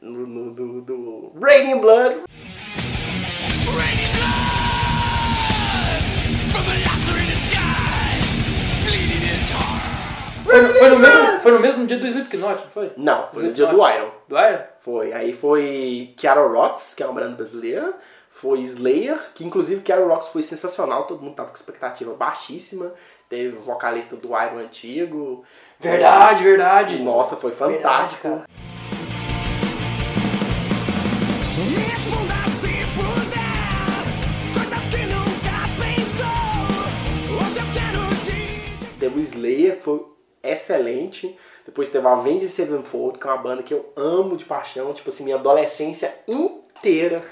[0.00, 2.16] no, no- do, do Raining Blood.
[3.76, 4.12] Raining.
[10.44, 12.92] Foi, no- foi no mesmo, foi no mesmo dia do Slipknot, não foi?
[12.96, 14.10] Não, foi no dia do Iron.
[14.28, 14.60] Do Iron?
[14.80, 15.12] Foi.
[15.12, 17.94] Aí foi Kiara Rocks, que é uma banda brasileira.
[18.30, 22.92] Foi Slayer, que inclusive Kiara Rocks foi sensacional, todo mundo tava com expectativa baixíssima.
[23.28, 25.44] Teve o vocalista do Iron antigo.
[25.82, 26.98] Verdade, verdade.
[27.00, 28.42] Nossa, foi fantástico.
[39.00, 40.06] Teve o Slayer, que foi
[40.40, 41.36] excelente.
[41.66, 44.92] Depois teve a Avenged Sevenfold, que é uma banda que eu amo de paixão.
[44.92, 46.61] Tipo assim, minha adolescência inteira.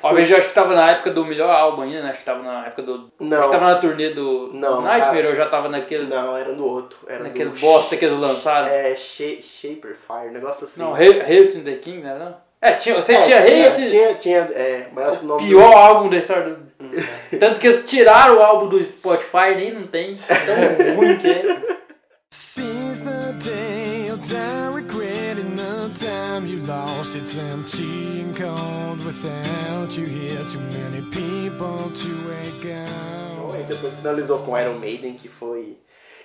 [0.03, 2.11] Ó, eu acho que tava na época do melhor álbum ainda, né?
[2.11, 2.93] Acho que tava na época do.
[2.95, 3.43] Acho Não.
[3.43, 6.65] que tava na turnê do, Não, do Nightmare, ou já tava naquele, Não, era no
[6.65, 6.99] outro.
[7.07, 7.57] Era naquele no...
[7.57, 8.69] bosta que eles lançaram.
[8.69, 10.81] É, Sha- Shaper Fire, negócio assim.
[10.81, 12.37] Não, Hail Hail to the King, não era não?
[12.63, 15.49] É, tinha, você É, tinha tinha, Hail tinha, tinha, é, mas acho que o nome
[15.49, 16.71] pior álbum da história do.
[17.41, 20.15] Tanto que eles tiraram o álbum do Spotify, nem não tem.
[20.15, 21.81] Tão ruim que é.
[22.33, 24.21] Since the day of
[25.95, 30.39] time you lost, it's empty and cold without you here.
[30.49, 33.57] Too many people to wake up.
[33.59, 35.77] E depois finalizou com Iron Maiden, que foi...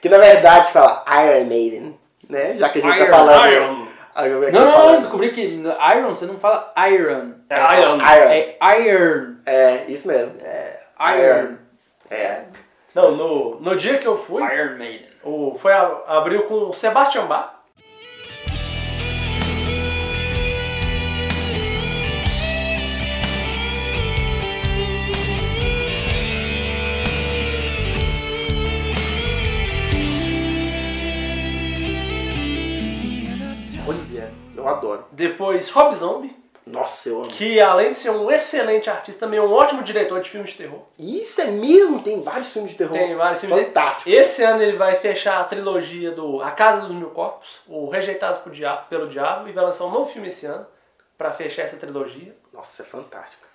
[0.01, 1.99] Que na verdade fala Iron Maiden,
[2.29, 2.57] né?
[2.57, 3.51] Já que a gente Iron, tá falando...
[3.51, 3.87] Iron.
[4.13, 7.33] Ah, é Não, eu não, não, descobri que Iron você não fala Iron.
[7.49, 7.97] É Iron.
[7.97, 8.29] Iron.
[8.29, 9.35] É Iron.
[9.45, 10.35] É, isso mesmo.
[10.99, 11.57] Iron.
[12.09, 12.43] É.
[12.93, 15.07] Não, no, no dia que eu fui, Iron Maiden.
[15.23, 17.54] o, foi a- abriu com o Sebastian Bach.
[34.65, 35.05] Eu adoro.
[35.11, 37.27] Depois Rob Zombie, Nossa, eu amo.
[37.27, 40.57] que além de ser um excelente artista, também é um ótimo diretor de filmes de
[40.57, 40.81] terror.
[40.97, 42.01] Isso é mesmo?
[42.01, 42.93] Tem vários filmes de terror.
[42.93, 44.09] Tem vários filmes de Fantástico.
[44.09, 48.41] Esse ano ele vai fechar a trilogia do A Casa dos Mil Corpos, o Rejeitados
[48.89, 50.65] pelo Diabo, e vai lançar um novo filme esse ano
[51.17, 52.35] pra fechar essa trilogia.
[52.51, 53.45] Nossa, é fantástico.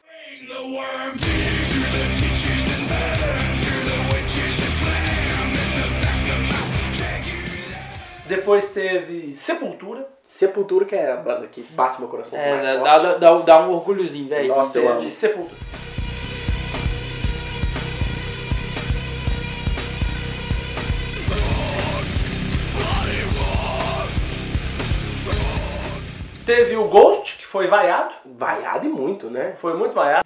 [8.30, 12.78] Depois teve Sepultura, Sepultura, que é a banda que bate meu coração É, mais dá,
[12.78, 13.18] forte.
[13.18, 14.46] dá, dá, dá um orgulhozinho, velho.
[14.54, 15.00] Nossa, eu amo.
[15.00, 15.58] de Sepultura.
[26.46, 29.54] Teve o Ghost, que foi vaiado, Vaiado e muito, né?
[29.58, 30.24] foi muito vaiado.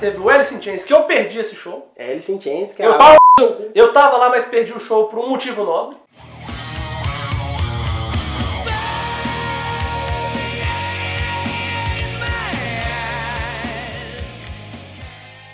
[0.00, 1.92] Teve o Alice in Chains, que eu perdi esse show.
[1.94, 3.18] É Alice in Chains, que é Eu, a...
[3.74, 5.96] eu tava lá, mas perdi o show por um motivo nobre.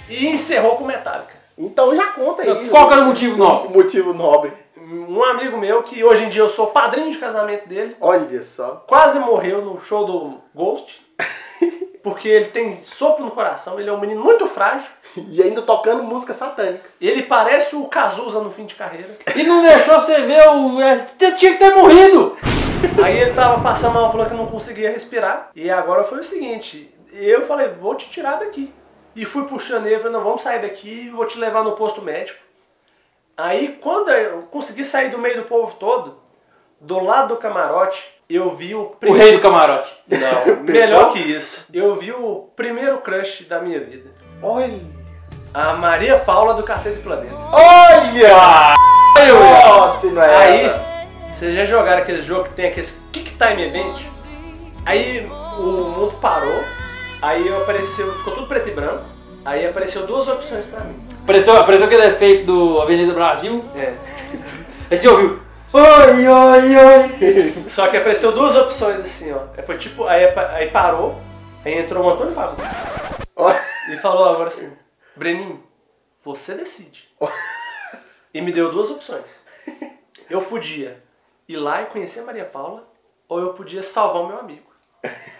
[0.08, 1.34] E encerrou com Metallica.
[1.58, 2.68] Então já conta aí.
[2.68, 3.68] Qual que era o motivo nobre?
[3.68, 4.52] O motivo nobre.
[4.76, 8.84] Um amigo meu, que hoje em dia eu sou padrinho de casamento dele, Olha só.
[8.86, 11.04] quase morreu no show do Ghost.
[12.06, 14.88] Porque ele tem sopro no coração, ele é um menino muito frágil.
[15.28, 16.84] E ainda tocando música satânica.
[17.00, 19.16] Ele parece o Cazuza no fim de carreira.
[19.34, 20.80] E não deixou você ver o.
[20.80, 22.36] é, tinha que ter morrido!
[23.02, 25.50] Aí ele tava passando mal, falou que não conseguia respirar.
[25.56, 28.72] E agora foi o seguinte, eu falei, vou te tirar daqui.
[29.16, 32.38] E fui puxando ele, falei, não, vamos sair daqui, vou te levar no posto médico.
[33.36, 36.20] Aí quando eu consegui sair do meio do povo todo,
[36.78, 39.24] do lado do camarote, eu vi o O primeiro...
[39.24, 39.90] rei do camarote.
[40.08, 41.66] Não, melhor que isso.
[41.72, 44.10] Eu vi o primeiro crush da minha vida.
[44.42, 44.80] Olha.
[45.54, 47.34] A Maria Paula do Cacete Planeta.
[47.52, 48.74] Olha!
[49.68, 50.36] Nossa, não é?
[50.36, 50.72] Aí,
[51.32, 54.02] vocês já jogaram aquele jogo que tem aquele Kick Time Event?
[54.84, 56.62] Aí o mundo parou,
[57.22, 59.04] aí apareceu, ficou tudo preto e branco,
[59.44, 60.94] aí apareceu duas opções pra mim.
[61.24, 63.64] Apareceu, apareceu aquele efeito do Avenida Brasil.
[63.74, 63.94] É.
[64.90, 65.40] Aí você ouviu.
[65.72, 67.52] Oi, oi, oi.
[67.68, 69.40] Só que apareceu duas opções assim, ó.
[69.56, 70.24] Aí Foi tipo, aí,
[70.54, 71.20] aí parou,
[71.64, 72.56] aí entrou o Antônio Fábio
[73.90, 74.72] e falou agora assim,
[75.14, 75.62] Breninho,
[76.24, 77.08] você decide.
[78.32, 79.40] E me deu duas opções.
[80.28, 81.02] Eu podia
[81.48, 82.84] ir lá e conhecer a Maria Paula,
[83.28, 84.66] ou eu podia salvar o meu amigo.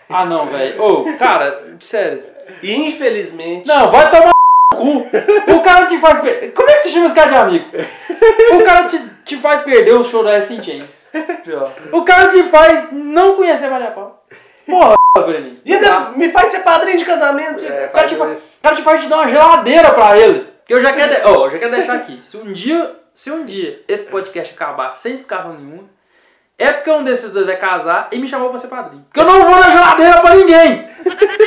[0.09, 0.83] Ah não, velho.
[0.83, 2.25] Ô, cara, sério.
[2.63, 4.31] E infelizmente, Não, vai tomar
[4.73, 5.07] no cu.
[5.53, 6.21] O cara te faz.
[6.55, 7.67] Como é que você chama esse cara de amigo?
[8.55, 10.87] O cara te, te faz perder o show da Chains.
[11.45, 11.71] pior.
[11.93, 14.19] O cara te faz não conhecer a Maria Paula.
[14.67, 15.59] Porra, Breninho.
[15.65, 17.65] E ainda me faz ser padrinho de casamento.
[17.65, 20.47] É, O cara, te faz- o cara te faz te dar uma geladeira pra ele.
[20.67, 21.21] Que eu já quero, de...
[21.27, 22.21] ó, eu já quero deixar aqui.
[22.23, 25.85] Se um dia, se um dia esse podcast acabar sem explicação nenhuma,
[26.59, 29.05] é porque um desses dois vai casar e me chamou pra ser padrinho.
[29.05, 30.89] Porque eu não vou na geladeira pra ninguém.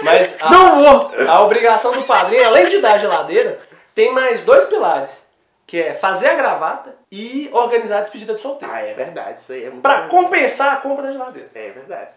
[0.03, 1.11] Mas a, Não vou.
[1.27, 3.59] a obrigação do padrinho, além de dar a geladeira,
[3.93, 5.27] tem mais dois pilares.
[5.69, 8.73] Que é fazer a gravata e organizar a despedida de solteiro.
[8.73, 9.39] Ah, é verdade.
[9.39, 10.10] Isso aí é muito Pra verdade.
[10.10, 11.47] compensar a compra da geladeira.
[11.53, 12.10] É verdade.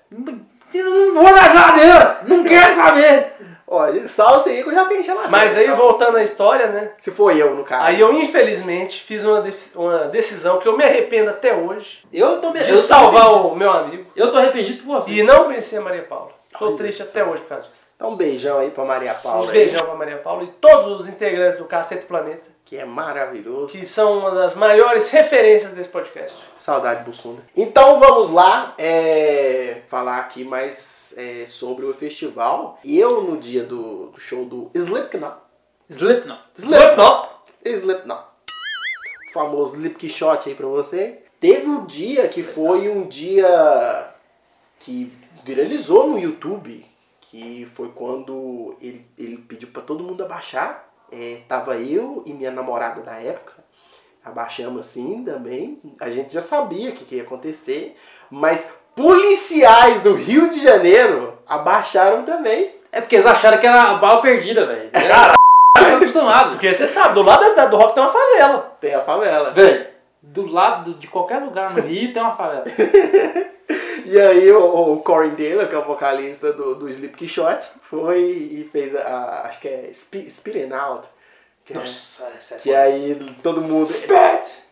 [0.72, 2.20] Eu não vou na geladeira.
[2.26, 3.32] Não quero saber.
[3.66, 5.30] Olha, só você aí que eu já tenho geladeira.
[5.30, 5.76] Mas aí, então.
[5.76, 6.92] voltando à história, né?
[6.98, 7.84] Se for eu, no caso.
[7.84, 12.52] Aí eu, infelizmente, fiz uma, uma decisão que eu me arrependo até hoje Eu tô
[12.52, 13.48] me de eu salvar arrependido.
[13.52, 15.10] o meu amigo Eu tô arrependido por você.
[15.10, 16.30] e não conhecer a Maria Paula.
[16.58, 17.80] Sou Olha triste até hoje por causa disso.
[17.96, 19.44] Então um beijão aí pra Maria Paula.
[19.44, 22.86] Um aí, beijão pra Maria Paula e todos os integrantes do Cacete Planeta, que é
[22.86, 23.66] maravilhoso.
[23.66, 26.34] que são uma das maiores referências desse podcast.
[26.56, 27.42] Saudade Bussunda.
[27.54, 32.78] Então vamos lá é, falar aqui mais é, sobre o festival.
[32.82, 35.36] Eu, no dia do, do show do Slipknot.
[35.90, 36.40] Slipknot.
[36.56, 37.28] Slipknot.
[37.62, 38.22] Slipknot.
[39.28, 41.18] O famoso Slipknot aí pra vocês.
[41.38, 44.14] Teve um dia que foi um dia
[44.80, 45.12] que
[45.44, 46.86] viralizou no YouTube.
[47.20, 50.90] Que foi quando ele, ele pediu pra todo mundo abaixar.
[51.12, 53.52] É, tava eu e minha namorada da época.
[54.24, 55.78] Abaixamos assim também.
[56.00, 57.96] A gente já sabia o que, que ia acontecer.
[58.30, 62.74] Mas policiais do Rio de Janeiro abaixaram também.
[62.90, 64.90] É porque eles acharam que era bala perdida, velho.
[64.92, 65.34] Caralho.
[65.76, 66.50] Eu tô acostumado.
[66.52, 68.76] Porque você sabe, do lado da cidade do rock tem uma favela.
[68.80, 69.50] Tem a favela.
[69.50, 69.86] Velho,
[70.22, 72.64] do lado de qualquer lugar no Rio tem uma favela.
[74.06, 78.68] E aí o, o Corin Taylor, que é o vocalista do, do Slipknot, foi e
[78.70, 81.06] fez a, acho que é Spe- Spitting Out.
[81.64, 81.76] Que, é-
[82.36, 83.86] essa é que aí todo mundo...
[83.86, 84.62] Spit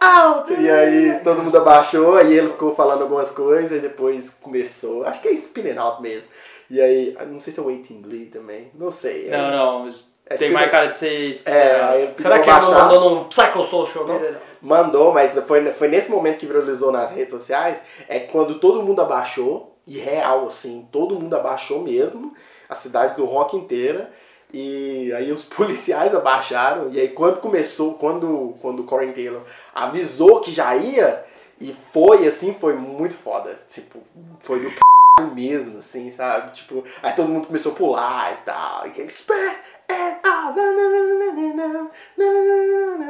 [0.00, 0.52] out!
[0.52, 5.20] E aí todo mundo abaixou, aí ele ficou falando algumas coisas, e depois começou, acho
[5.22, 6.28] que é Spitting Out mesmo.
[6.68, 9.30] E aí, não sei se é Waiting Glee também, não sei.
[9.30, 9.88] Não, não.
[10.28, 11.40] É Tem mais cara de ser.
[11.44, 14.20] É, aí ele Será que ele não mandou num Psycho Soul Show, não?
[14.60, 19.00] Mandou, mas foi, foi nesse momento que viralizou nas redes sociais, é quando todo mundo
[19.00, 22.34] abaixou, e real, assim, todo mundo abaixou mesmo,
[22.68, 24.10] a cidade do rock inteira,
[24.52, 30.40] e aí os policiais abaixaram, e aí quando começou, quando, quando o Corin Taylor avisou
[30.40, 31.24] que já ia,
[31.60, 34.00] e foi assim, foi muito foda, tipo,
[34.40, 34.76] foi do c...
[35.32, 39.56] mesmo, assim, sabe, tipo, aí todo mundo começou a pular e tal, e ele, "Spare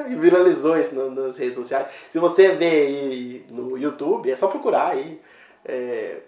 [0.09, 1.89] e viralizou isso nas redes sociais.
[2.11, 5.21] Se você vê aí no YouTube, é só procurar aí.
[5.65, 6.19] É,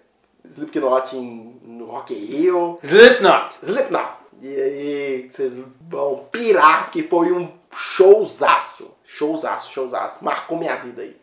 [0.45, 2.79] Slipknot em, no Rock Hill.
[2.83, 3.57] Slipknot!
[3.63, 4.19] Slipknot!
[4.41, 8.91] E aí vocês vão pirar que foi um showzaço.
[9.05, 10.23] Showzaço, showzaço.
[10.23, 11.15] Marcou minha vida aí.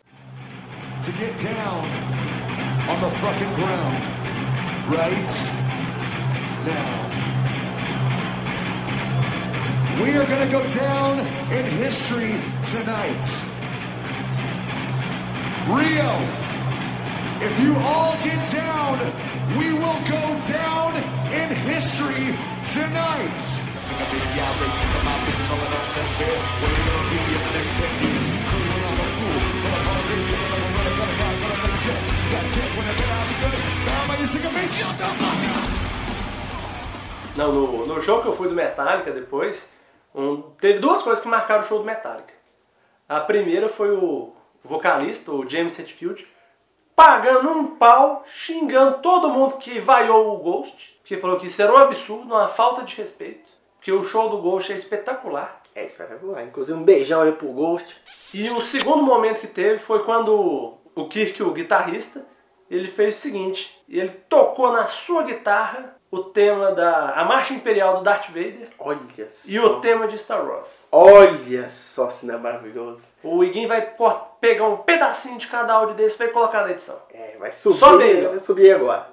[1.05, 1.83] To get down
[2.89, 4.17] on the fucking ground
[4.91, 5.29] right
[6.65, 7.36] now.
[10.03, 11.19] We are going to go down
[11.51, 13.25] in history tonight.
[15.73, 16.13] Rio,
[17.41, 18.99] if you all get down,
[19.57, 20.93] we will go down
[21.33, 22.37] in history
[22.77, 23.41] tonight.
[37.37, 39.76] Não, no, no que eu fui do Metallica depois,
[40.17, 42.35] um- teve duas coisas que marcaram o show do Metallica.
[43.09, 44.33] A primeira foi o
[44.65, 46.27] vocalista, o James Hetfield,
[46.97, 51.73] pagando um pau, xingando todo mundo que vaiou o Ghost, que falou que isso era
[51.73, 53.49] um absurdo, uma falta de respeito,
[53.81, 55.61] que o show do Ghost é espetacular.
[55.75, 56.43] É espetacular.
[56.43, 58.01] Inclusive um beijão aí pro Ghost.
[58.35, 62.27] E o segundo momento que teve foi quando o Kirk, o guitarrista,
[62.69, 67.99] ele fez o seguinte, ele tocou na sua guitarra o tema da a marcha imperial
[67.99, 69.51] do Darth Vader Olha só.
[69.51, 70.87] e o tema de Star Wars.
[70.93, 73.03] Olha só é maravilhoso.
[73.23, 73.95] O Iguin vai
[74.41, 76.97] pegar um pedacinho de cada áudio desse e vai colocar na edição.
[77.13, 77.79] É, vai subir.
[77.79, 78.31] Sobe aí, ó.
[78.31, 79.07] vai subir agora.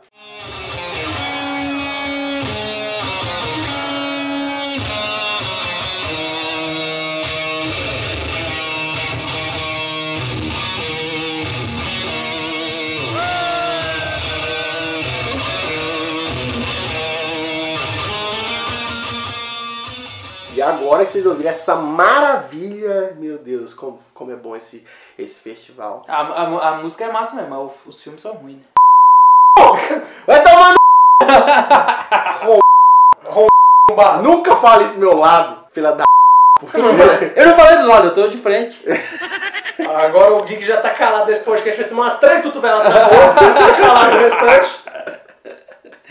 [20.55, 24.85] E agora que vocês ouviram essa maravilha, meu Deus, como, como é bom esse,
[25.17, 26.03] esse festival.
[26.07, 28.57] A, a, a música é massa mesmo, mas os filmes são ruins.
[28.57, 28.63] Né?
[30.27, 30.73] Vai tomar
[32.43, 32.59] no
[33.25, 33.47] Rom-
[33.89, 34.17] Romba.
[34.17, 36.03] Nunca fale isso do meu lado, filha da
[37.35, 38.79] Eu não falei do lado, eu tô de frente.
[39.89, 43.33] Agora o Geek já tá calado desse podcast, vai tomar umas três cotoveladas na boca,
[43.53, 44.83] tá calado o restante.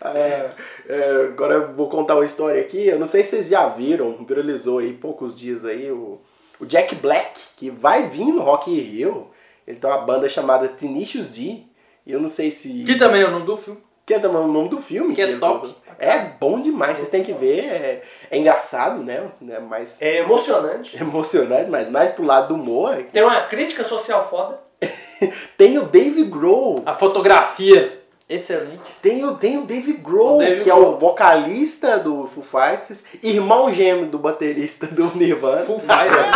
[0.00, 0.50] É,
[0.88, 2.86] é, agora eu vou contar uma história aqui.
[2.86, 6.20] Eu não sei se vocês já viram, viralizou aí poucos dias aí o,
[6.60, 9.28] o Jack Black, que vai vir no Rock in Rio.
[9.66, 11.62] Ele tem uma banda chamada Tenacious D.
[12.06, 12.84] E eu não sei se.
[12.84, 13.80] Que também é o nome do filme.
[14.06, 15.14] Que é também o nome do filme.
[15.14, 15.60] Que é ele top.
[15.60, 15.82] colocou.
[15.98, 17.64] É bom demais, vocês têm que ver.
[17.64, 19.30] É, é engraçado, né?
[19.40, 19.58] né?
[19.58, 20.96] Mas É emocionante.
[21.02, 22.96] emocionante, mas mais pro lado do humor.
[23.12, 24.58] Tem uma crítica social foda.
[25.58, 26.82] Tem o Dave Grohl.
[26.86, 27.97] A fotografia,
[28.28, 28.80] excelente.
[29.00, 33.04] Tem o, tem o Dave Grohl, O Dave que é o vocalista do Foo Fighters,
[33.22, 35.64] irmão gêmeo do baterista do Nirvana.
[35.64, 36.26] Full Fighters.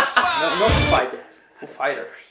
[0.41, 1.23] não, não Full Fighters.
[1.59, 2.23] Full Fighters.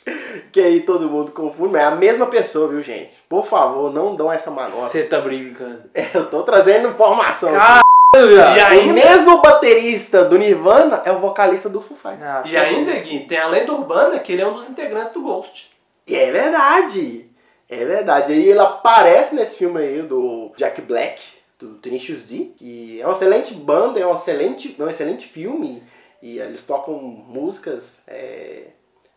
[0.50, 3.12] Que aí todo mundo confunde, mas é a mesma pessoa, viu, gente?
[3.28, 4.88] Por favor, não dão essa manobra.
[4.88, 5.82] Você tá brincando.
[6.12, 7.52] Eu tô trazendo informação.
[7.52, 7.82] Caralho,
[8.16, 8.58] E viado.
[8.58, 12.24] O ainda, mesmo baterista do Nirvana é o vocalista do Foo Fighters.
[12.24, 15.22] Ah, e ainda Gui, tem a lenda urbana que ele é um dos integrantes do
[15.22, 15.70] Ghost.
[16.06, 17.30] E é verdade.
[17.72, 18.32] É verdade.
[18.32, 21.22] Aí ele aparece nesse filme aí do Jack Black,
[21.58, 25.82] do Tenacious D, que é uma excelente banda, é um excelente, é um excelente filme.
[26.20, 28.04] E eles tocam músicas.
[28.06, 28.66] é,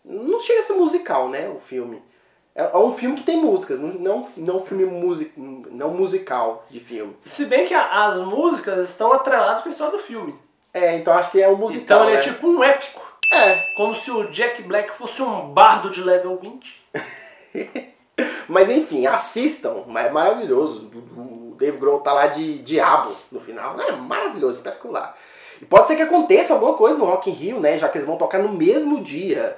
[0.03, 1.49] Não chega a ser musical, né?
[1.49, 2.01] O filme.
[2.55, 6.79] É é um filme que tem músicas, não, não, um filme music, não musical de
[6.79, 7.13] filme.
[7.25, 10.33] Se bem que a- as músicas estão atreladas com a história do filme.
[10.73, 11.83] É, então acho que é um musical.
[11.83, 12.33] então ele é né?
[12.33, 13.01] tipo um épico.
[13.33, 16.81] É, Como se o Jack Black fosse um bardo de level 20.
[18.47, 20.89] Mas enfim, assistam, é maravilhoso.
[21.17, 25.15] O Dave Grohl tá lá de diabo no final, é maravilhoso, espetacular.
[25.61, 27.77] E pode ser que aconteça alguma coisa no Rock in Rio, né?
[27.77, 29.57] Já que eles vão tocar no mesmo dia.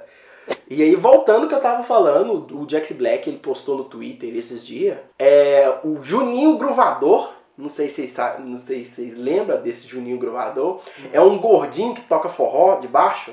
[0.70, 4.34] E aí, voltando ao que eu tava falando, o Jack Black ele postou no Twitter
[4.36, 4.96] esses dias.
[5.18, 10.18] É, o Juninho Gruvador, não sei se vocês, não sei se vocês lembram desse Juninho
[10.18, 10.80] Gruvador,
[11.12, 13.32] é um gordinho que toca forró de baixo.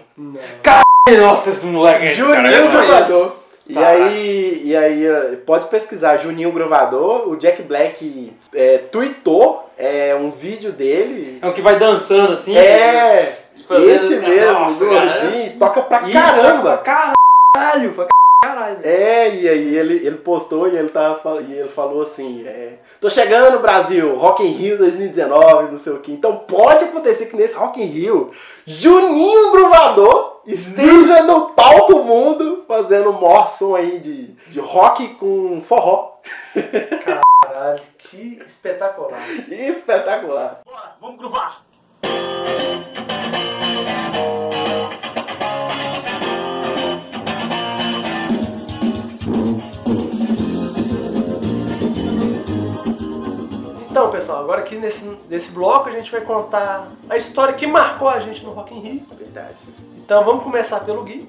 [1.19, 3.44] Nossa, esse moleque é Juninho eu Gruvador.
[3.67, 3.87] E Tá.
[3.87, 7.27] aí, e aí, eh, pode pesquisar Juninho Gruvador.
[7.27, 11.39] O Jack Black é, tweetou é, um vídeo dele.
[11.41, 12.55] É o que vai dançando assim.
[12.55, 13.39] É,
[13.71, 16.77] esse mesmo, Nossa, gordinho, toca pra caramba.
[16.77, 17.17] Pra
[17.57, 18.07] caralho, pra
[18.43, 18.77] caralho.
[18.83, 23.09] É, e aí ele, ele postou e ele, tava, e ele falou assim, é, tô
[23.09, 26.11] chegando Brasil, Rock in Rio 2019, não sei o que.
[26.11, 28.31] Então pode acontecer que nesse Rock in Rio,
[28.65, 35.61] Juninho Gruvador esteja no palco mundo fazendo um maior som aí de, de rock com
[35.61, 36.13] forró.
[37.41, 39.21] Caralho, que espetacular.
[39.49, 40.61] Espetacular.
[40.65, 41.65] Bora, vamos gruvar.
[53.89, 58.09] Então, pessoal, agora aqui nesse, nesse bloco a gente vai contar a história que marcou
[58.09, 59.05] a gente no Rock in Rio.
[59.17, 59.55] Verdade.
[60.05, 61.27] Então vamos começar pelo Gui.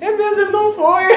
[0.00, 1.04] É mesmo, ele não foi.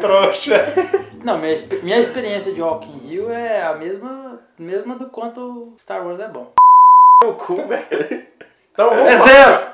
[0.00, 0.54] Trouxa.
[1.24, 6.04] Não, minha, minha experiência de Rock in Rio é a mesma, mesma do quanto Star
[6.04, 6.52] Wars é bom.
[7.24, 8.26] O cu, velho.
[8.72, 9.26] Então vamos É lá.
[9.26, 9.66] zero!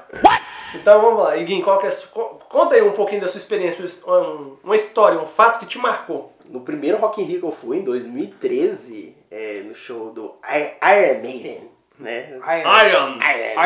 [0.74, 1.36] Então vamos lá.
[1.36, 4.56] Iguinho, qual que é a sua- co- conta aí um pouquinho da sua experiência, um-
[4.62, 6.32] uma história, um fato que te marcou.
[6.44, 11.22] No primeiro Rock in Rio que eu fui, em 2013, é, no show do Iron
[11.22, 12.30] Maiden, né?
[12.32, 13.18] Iron.
[13.18, 13.18] Iron.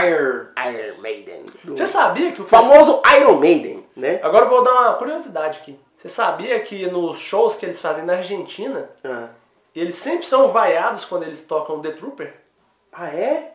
[0.06, 0.46] Iron.
[0.56, 1.46] Iron Maiden.
[1.64, 4.20] Do Você sabia que o famoso Iron Maiden, né?
[4.22, 5.78] Agora eu vou dar uma curiosidade aqui.
[5.96, 9.28] Você sabia que nos shows que eles fazem na Argentina, Ah,
[9.74, 12.34] eles sempre são vaiados quando eles tocam The Trooper?
[12.92, 13.52] Ah, é?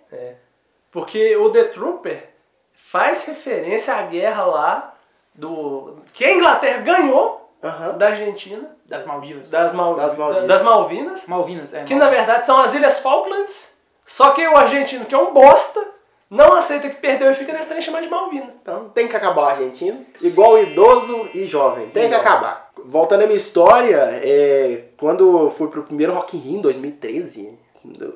[0.91, 2.29] Porque o The Trooper
[2.73, 4.95] faz referência à guerra lá
[5.35, 7.97] do que a Inglaterra ganhou Aham.
[7.97, 9.49] da Argentina, Das Maldivas.
[9.49, 10.47] das, Mal- Das Maldivas.
[10.47, 11.83] das Malvinas, Malvinas, é.
[11.83, 13.75] que na verdade são as Ilhas Falklands.
[14.05, 15.83] Só que o argentino, que é um bosta,
[16.29, 18.53] não aceita que perdeu e fica nesse trem chamado de Malvina.
[18.61, 20.05] Então tem que acabar o argentino.
[20.21, 21.89] Igual idoso e jovem.
[21.89, 22.69] Tem que acabar.
[22.85, 27.57] Voltando à minha história, é, quando eu fui pro primeiro Rock in Rio em 2013,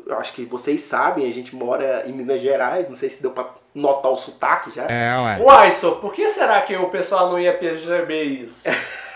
[0.06, 3.32] eu acho que vocês sabem, a gente mora em Minas Gerais, não sei se deu
[3.32, 4.84] pra notar o sotaque já.
[4.86, 5.40] É, ué.
[5.42, 8.64] Uai, só, por que será que o pessoal não ia perceber isso?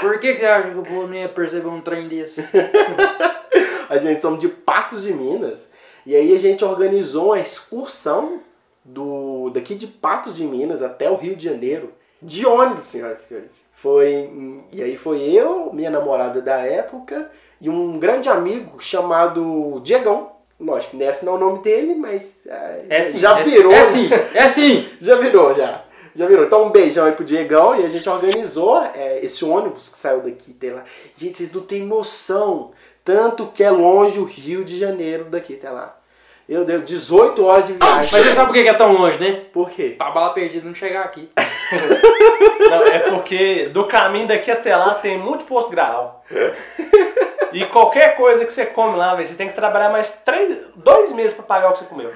[0.00, 2.42] Por que, que você acha que o povo não ia perceber um trem desse?
[3.88, 5.70] A gente somos de Patos de Minas.
[6.04, 8.40] E aí a gente organizou uma excursão
[8.84, 11.92] do daqui de Patos de Minas até o Rio de Janeiro.
[12.22, 13.66] De ônibus, senhoras e senhores.
[13.74, 14.30] Foi,
[14.72, 17.30] e aí foi eu, minha namorada da época,
[17.60, 20.32] e um grande amigo chamado Diegão.
[20.58, 23.18] Lógico não é esse não o nome dele, mas é, É sim.
[23.18, 23.72] já é virou.
[23.72, 24.88] Sim, é sim, é sim.
[25.00, 25.82] Já virou, já.
[26.16, 26.46] Já virou.
[26.46, 30.22] Então um beijão aí pro Diegão e a gente organizou é, esse ônibus que saiu
[30.22, 30.84] daqui até lá.
[31.16, 32.72] Gente, vocês não têm noção.
[33.04, 35.96] Tanto que é longe o Rio de Janeiro daqui até lá.
[36.48, 37.96] Meu Deus, 18 horas de viagem.
[37.96, 39.42] Mas você sabe por que que é tão longe, né?
[39.52, 39.94] Por quê?
[39.98, 41.28] Pra bala perdida não chegar aqui.
[42.70, 46.24] Não, é porque do caminho daqui até lá tem muito posto grau.
[47.56, 51.32] E qualquer coisa que você come lá, você tem que trabalhar mais três, dois meses
[51.32, 52.12] pra pagar o que você comeu.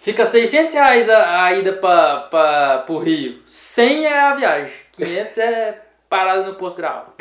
[0.00, 3.42] Fica 600 reais a, a ida pra, pra, pro Rio.
[3.44, 4.72] 100 é a viagem.
[4.92, 7.14] 500 é parada no posto grau.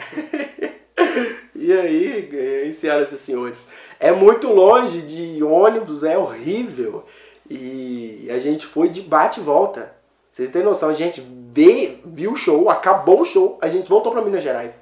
[1.54, 3.68] E aí, e aí, senhoras e senhores,
[4.00, 7.06] é muito longe de ônibus, é horrível.
[7.50, 9.94] E a gente foi de bate e volta.
[10.32, 11.22] Vocês têm noção, a gente
[11.54, 14.74] vê, viu o show, acabou o show, a gente voltou pra Minas Gerais.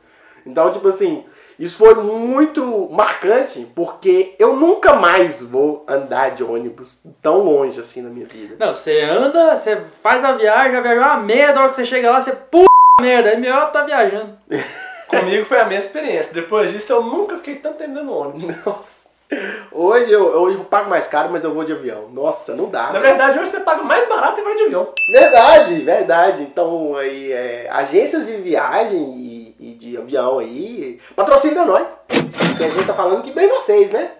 [0.46, 1.26] Então, tipo assim,
[1.60, 8.02] isso foi muito marcante, porque eu nunca mais vou andar de ônibus tão longe assim
[8.02, 8.56] na minha vida.
[8.58, 11.76] Não, você anda, você faz a viagem, a viagem é uma merda, a hora que
[11.76, 12.70] você chega lá, você puta
[13.02, 14.38] merda, é melhor tá viajando.
[15.10, 16.34] Comigo foi a mesma experiência.
[16.34, 18.56] Depois disso, eu nunca fiquei tanto tempo dentro do ônibus.
[18.66, 19.00] Nossa.
[19.72, 22.10] Hoje eu, hoje eu pago mais caro, mas eu vou de avião.
[22.10, 22.88] Nossa, não dá.
[22.88, 23.04] Na velho.
[23.04, 24.94] verdade, hoje você paga mais barato e vai de avião.
[25.12, 26.42] Verdade, verdade.
[26.44, 29.29] Então, aí, é, agências de viagem
[29.60, 31.86] e, de avião aí, patrocina nós.
[32.58, 34.12] Que a gente tá falando que bem vocês, né?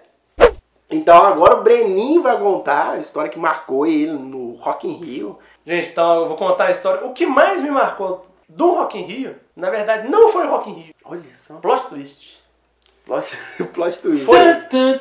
[0.90, 5.38] Então, agora o Breninho vai contar a história que marcou ele no Rock in Rio.
[5.64, 7.06] Gente, então eu vou contar a história.
[7.06, 10.68] O que mais me marcou do Rock in Rio, na verdade, não foi o Rock
[10.68, 10.94] in Rio.
[11.04, 11.54] Olha só.
[11.56, 12.42] Plot twist.
[13.06, 13.36] Plot,
[13.72, 14.26] plot twist.
[14.68, 15.00] Tan.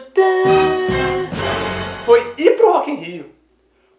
[2.06, 3.39] Foi ir pro Rock in Rio.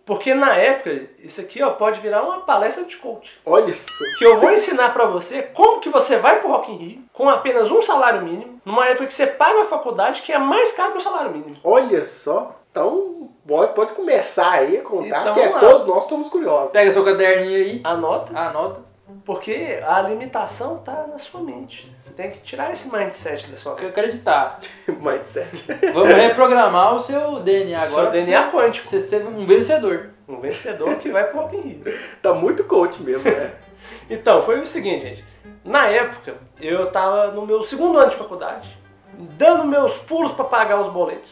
[0.04, 3.40] Porque na época, isso aqui ó, pode virar uma palestra de coach.
[3.46, 4.04] Olha só.
[4.18, 7.28] Que eu vou ensinar pra você como que você vai pro Rock in Rio com
[7.28, 10.92] apenas um salário mínimo, numa época que você paga a faculdade que é mais caro
[10.92, 11.56] que o salário mínimo.
[11.62, 12.56] Olha só.
[12.70, 16.70] Então, pode, pode começar aí a contar, Então, que é, todos nós estamos curiosos.
[16.70, 18.89] Pega seu caderninho aí, Anota, anota.
[19.24, 21.94] Porque a limitação tá na sua mente.
[22.00, 23.98] Você tem que tirar esse mindset da sua Tem que mente.
[23.98, 24.58] acreditar.
[24.88, 25.66] Mindset.
[25.92, 27.88] Vamos reprogramar o seu DNA agora.
[27.90, 28.88] Seu pra DNA você- quântico.
[28.88, 30.10] Você ser um vencedor.
[30.28, 31.98] Um vencedor que vai pro Rock in Rio.
[32.22, 33.52] tá muito coach mesmo, né?
[34.08, 35.24] Então, foi o seguinte, gente.
[35.64, 38.76] Na época, eu tava no meu segundo ano de faculdade,
[39.14, 41.30] dando meus pulos pra pagar os boletos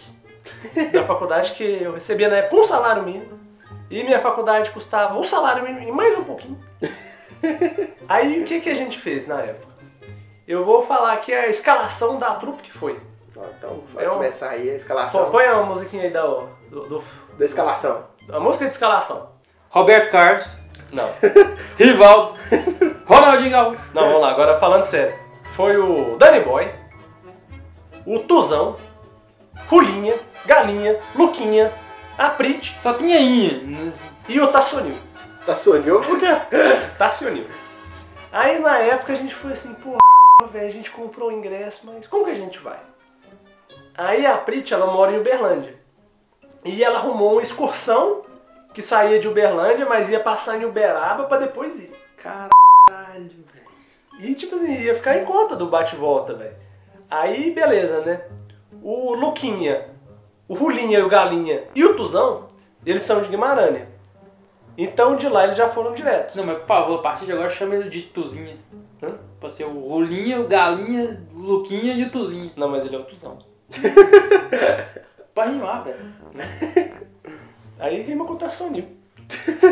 [0.93, 3.39] da faculdade, que eu recebia na época um salário mínimo.
[3.91, 6.57] E minha faculdade custava um salário mínimo e mais um pouquinho.
[8.09, 9.68] Aí o que, que a gente fez na época?
[10.47, 12.99] Eu vou falar aqui a escalação da trupe que foi.
[13.36, 15.30] Ó, Então, vai É um- começar aí a Pô, escalação.
[15.30, 17.05] põe a musiquinha aí da, do, do-
[17.39, 18.05] Da escalação.
[18.32, 19.30] a música de escalação.
[19.70, 20.47] Roberto Carlos,
[20.91, 21.11] Não.
[21.76, 22.34] Rivaldo,
[23.07, 23.80] Ronaldinho Gaúcho.
[23.93, 25.14] Não, vamos lá, agora falando sério.
[25.55, 26.68] Foi o Danny Boy,
[28.07, 28.76] o Tuzão,
[29.68, 30.14] Rulinha,
[30.47, 31.70] Galinha, Luquinha,
[32.16, 33.93] a Prit Só tinha Inha.
[34.28, 34.95] e o Tassonil.
[35.49, 36.26] Tá sonhou porque.
[36.99, 37.46] Tassonil.
[38.30, 39.96] Aí na época a gente foi assim, pô,
[40.53, 42.78] velho, a gente comprou o ingresso, mas como que a gente vai?
[43.96, 45.74] Aí a Prit, ela mora em Uberlândia.
[46.66, 48.20] E ela arrumou uma excursão
[48.74, 51.94] que saía de Uberlândia, mas ia passar em Uberaba pra depois ir.
[52.18, 52.51] Caralho,
[53.16, 54.20] velho.
[54.20, 56.57] E tipo assim, ia ficar em conta do bate-volta, velho.
[57.11, 58.20] Aí, beleza, né?
[58.82, 59.88] O Luquinha,
[60.46, 62.49] o Rulinha e o Galinha e o Tuzão,
[62.84, 63.96] eles são de Guimarães.
[64.81, 66.37] Então de lá eles já foram direto.
[66.37, 68.57] Não, mas por favor, a partir de agora chama ele de Tuzinha.
[69.03, 69.09] Hã?
[69.41, 72.53] Pra ser o Rolinha, o Galinha, o Luquinha e o Tuzinho.
[72.57, 73.39] Não, mas ele é o Tuzão.
[75.35, 75.99] Pra rimar, velho.
[77.79, 78.87] Aí rima com o Tarsonil.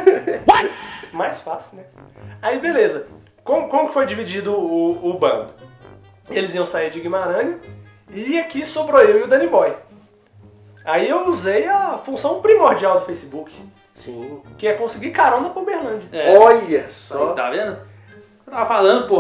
[1.13, 1.85] Mais fácil, né?
[2.43, 3.07] Aí beleza.
[3.45, 5.55] Como, como que foi dividido o, o bando?
[6.29, 7.57] Eles iam sair de Guimarães
[8.11, 9.73] e aqui sobrou eu e o Danny Boy.
[10.85, 13.53] Aí eu usei a função primordial do Facebook,
[13.97, 14.43] Sim.
[14.59, 16.09] que é conseguir carona pra Uberlândia.
[16.13, 16.39] É.
[16.39, 17.31] Olha só.
[17.31, 17.79] Aí, tá vendo?
[18.47, 19.19] Eu tava falando, pô.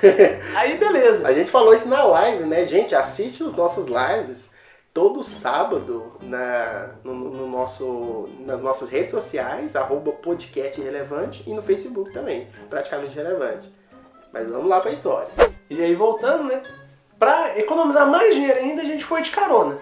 [0.54, 1.26] Aí beleza.
[1.26, 2.64] A gente falou isso na live, né?
[2.64, 4.48] Gente, assiste os nossos lives
[4.94, 11.60] todo sábado na, no, no nosso, nas nossas redes sociais, arroba podcast relevante e no
[11.60, 13.72] Facebook também, praticamente relevante.
[14.32, 15.30] Mas vamos lá pra história.
[15.68, 16.62] E aí voltando, né?
[17.18, 19.78] Pra economizar mais dinheiro ainda, a gente foi de carona.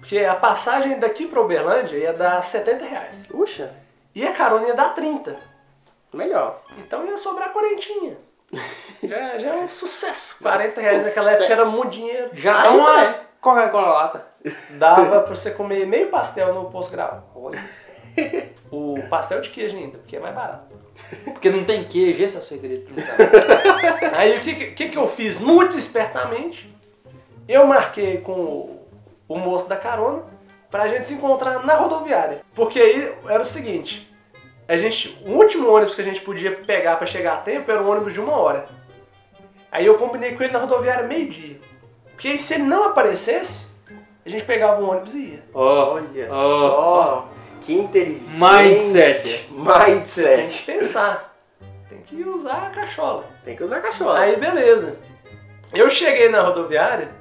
[0.00, 3.16] Porque a passagem daqui pra Uberlândia ia dar 70 reais.
[3.28, 3.72] Puxa,
[4.14, 5.36] E a carona ia dar 30.
[6.12, 6.60] melhor.
[6.78, 8.16] Então ia sobrar quarentinha.
[9.02, 10.36] Já, já é um sucesso.
[10.42, 11.42] Já 40 reais naquela sucesso.
[11.44, 12.30] época era muito dinheiro.
[12.32, 13.20] Já dá uma moleque.
[13.40, 14.26] Coca-Cola lata.
[14.70, 17.22] Dava pra você comer meio pastel no posto grau.
[18.72, 20.74] O pastel de queijo ainda, porque é mais barato.
[21.24, 22.94] Porque não tem queijo, esse é o segredo.
[24.16, 26.72] Aí o que, que, que eu fiz muito espertamente?
[27.48, 28.79] Eu marquei com o,
[29.30, 30.24] o moço da carona
[30.68, 32.42] pra gente se encontrar na rodoviária.
[32.52, 34.12] Porque aí era o seguinte,
[34.66, 37.80] a gente, o último ônibus que a gente podia pegar pra chegar a tempo era
[37.80, 38.66] um ônibus de uma hora.
[39.70, 41.60] Aí eu combinei com ele na rodoviária meio-dia.
[42.10, 43.68] Porque aí se ele não aparecesse,
[44.26, 45.44] a gente pegava um ônibus e ia.
[45.54, 47.28] Ó, Olha ó, só.
[47.62, 48.36] Que inteligência.
[48.36, 49.46] Mindset.
[49.48, 50.58] Tem Mindset.
[50.58, 51.36] que pensar.
[51.88, 53.24] Tem que usar a cachola.
[53.44, 54.10] Tem que usar cachorro.
[54.10, 54.98] Aí beleza.
[55.72, 57.19] Eu cheguei na rodoviária,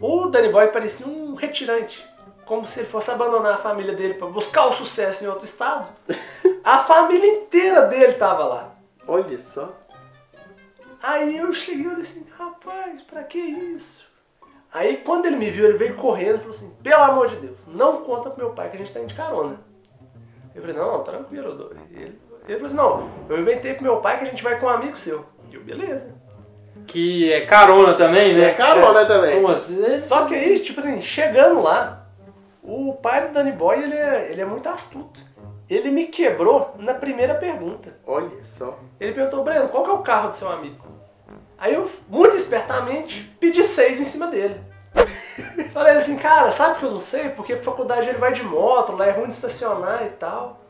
[0.00, 2.06] o Danny Boy parecia um retirante.
[2.44, 5.88] Como se ele fosse abandonar a família dele pra buscar o sucesso em outro estado.
[6.62, 8.74] A família inteira dele tava lá.
[9.06, 9.72] Olha só.
[11.02, 14.06] Aí eu cheguei e falei assim, rapaz, pra que isso?
[14.72, 17.58] Aí quando ele me viu, ele veio correndo e falou assim, pelo amor de Deus,
[17.66, 19.60] não conta pro meu pai que a gente tá indo de carona.
[20.54, 21.48] Eu falei, não, tranquilo.
[21.48, 22.18] eu dou." Ele,
[22.48, 24.70] ele falou assim, não, eu inventei pro meu pai que a gente vai com um
[24.70, 25.26] amigo seu.
[25.50, 26.14] E eu, beleza.
[26.86, 28.50] Que é carona também, né?
[28.50, 29.34] É carona também.
[29.36, 29.98] Como assim?
[29.98, 32.06] Só que aí, tipo assim, chegando lá,
[32.62, 35.20] o pai do Danny Boy, ele é, ele é muito astuto.
[35.68, 37.96] Ele me quebrou na primeira pergunta.
[38.06, 38.78] Olha só.
[39.00, 40.84] Ele perguntou, Breno, qual que é o carro do seu amigo?
[41.56, 44.60] Aí eu, muito espertamente, pedi seis em cima dele.
[45.72, 47.30] Falei assim, cara, sabe que eu não sei?
[47.30, 50.60] Porque pra faculdade ele vai de moto, lá é ruim de estacionar e tal.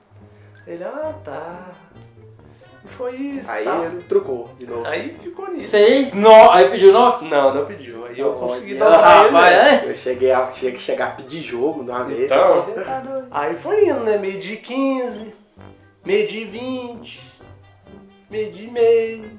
[0.66, 1.66] Ele, ah, tá.
[2.84, 3.50] E foi isso.
[3.50, 3.84] Aí tal.
[3.84, 4.86] ele trucou de novo.
[4.86, 5.70] Aí ficou nisso.
[5.70, 6.50] Seis, no...
[6.50, 7.26] aí pediu nove?
[7.28, 8.04] Não, não pediu.
[8.04, 8.80] Aí eu Olha, consegui ele.
[8.80, 9.88] rapaz, mesmo.
[9.88, 9.90] é?
[9.90, 12.24] Eu cheguei a, cheguei a chegar a pedir jogo de uma vez.
[12.24, 14.18] Então, Tá aí foi indo, né?
[14.18, 15.34] Meio de 15,
[16.04, 17.20] meio de 20,
[18.30, 19.30] meio de meio.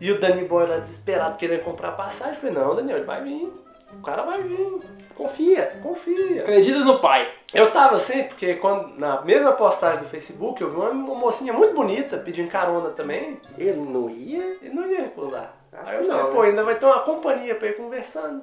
[0.00, 2.34] E o Danny Boy lá desesperado querendo comprar passagem.
[2.34, 3.50] Eu falei, não, Daniel, ele vai vir.
[3.92, 4.82] O cara vai vir.
[5.14, 5.78] Confia.
[5.82, 6.40] Confia.
[6.40, 7.30] Acredita no pai.
[7.52, 11.74] Eu tava assim, porque quando, na mesma postagem do Facebook, eu vi uma mocinha muito
[11.74, 13.40] bonita pedindo carona também.
[13.58, 14.58] Ele não ia?
[14.62, 15.54] Ele não ia recusar.
[15.72, 16.48] Acho Aí eu que falei, não, pô, né?
[16.48, 18.42] ainda vai ter uma companhia pra ir conversando.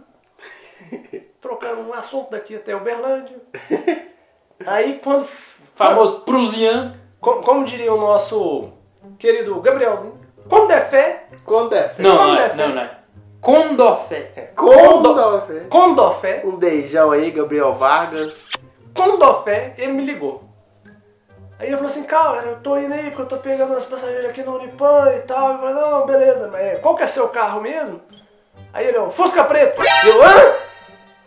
[1.41, 3.38] Trocando um assunto daqui até Uberlândia.
[4.66, 5.28] Aí quando.
[5.76, 6.93] Famoso prusiano.
[7.20, 8.70] Como, como diria o nosso
[9.18, 11.93] querido Gabrielzinho, quando der fé, Quando é?
[12.00, 12.56] Não, Quando não, é é, fé?
[12.68, 12.99] não, não.
[13.41, 14.41] É.
[14.51, 14.51] Condofé.
[14.55, 15.41] Quando é?
[15.41, 15.65] fé?
[15.69, 18.51] com dó fé, Um beijão aí, Gabriel Vargas.
[18.93, 20.43] com dó fé, ele me ligou.
[21.57, 24.29] Aí ele falou assim, cara, eu tô indo aí porque eu tô pegando as passageiras
[24.29, 25.53] aqui no Unipan e tal.
[25.53, 27.99] Eu falei, não, beleza, mas é, qual que é seu carro mesmo?
[28.73, 29.81] Aí ele, ó, Fusca Preto.
[30.05, 30.53] Eu, hã?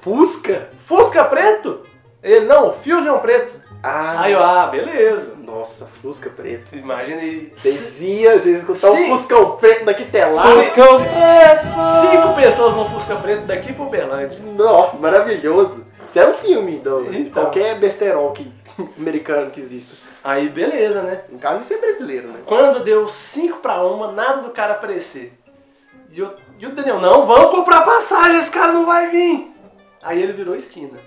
[0.01, 0.71] Fusca?
[0.87, 1.87] Fusca Preto?
[2.23, 3.61] Ele, não, Fusion Preto.
[3.83, 5.32] Ah, Aí eu, ah, beleza.
[5.53, 6.65] Nossa, Fusca preto.
[6.65, 9.05] Você imagina aí, Vocês iam, vocês escutavam Sim.
[9.13, 10.43] um Fuscão preto daqui até lá.
[10.43, 10.99] Fuscão.
[12.01, 14.39] cinco pessoas no Fusca Preto daqui pro Uberlândia.
[14.57, 15.87] Nossa, maravilhoso.
[16.07, 17.43] Isso é um filme do, de Então.
[17.45, 18.51] qualquer besterol que,
[18.99, 19.95] americano que exista.
[20.25, 21.23] Aí beleza, né?
[21.29, 22.41] No caso, isso é brasileiro, né?
[22.47, 25.33] Quando deu 5 pra uma, nada do cara aparecer.
[26.11, 29.53] E, eu, e o Daniel, não, vamos comprar passagem, esse cara não vai vir.
[30.03, 30.99] Aí ele virou esquina.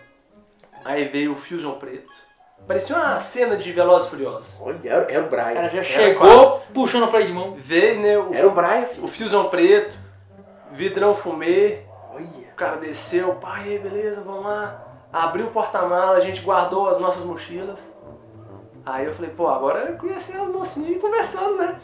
[0.83, 2.11] Aí veio o Fusion Preto.
[2.67, 4.47] Parecia uma cena de Velozes e Furiosos.
[4.61, 5.69] Olha, era, era o O cara Brian.
[5.69, 7.53] já Era chegou puxando o freio de mão.
[7.57, 9.05] Veio, né, o, Era o Brian, filho.
[9.05, 9.95] o Fusion Preto,
[10.71, 11.79] vidrão fumê.
[12.13, 12.25] Olha.
[12.51, 14.81] O cara desceu, pai, beleza, vamos lá.
[15.11, 17.91] Abriu o porta-mala, a gente guardou as nossas mochilas.
[18.85, 21.75] Aí eu falei, pô, agora eu conheci as mocinhas e conversando, né?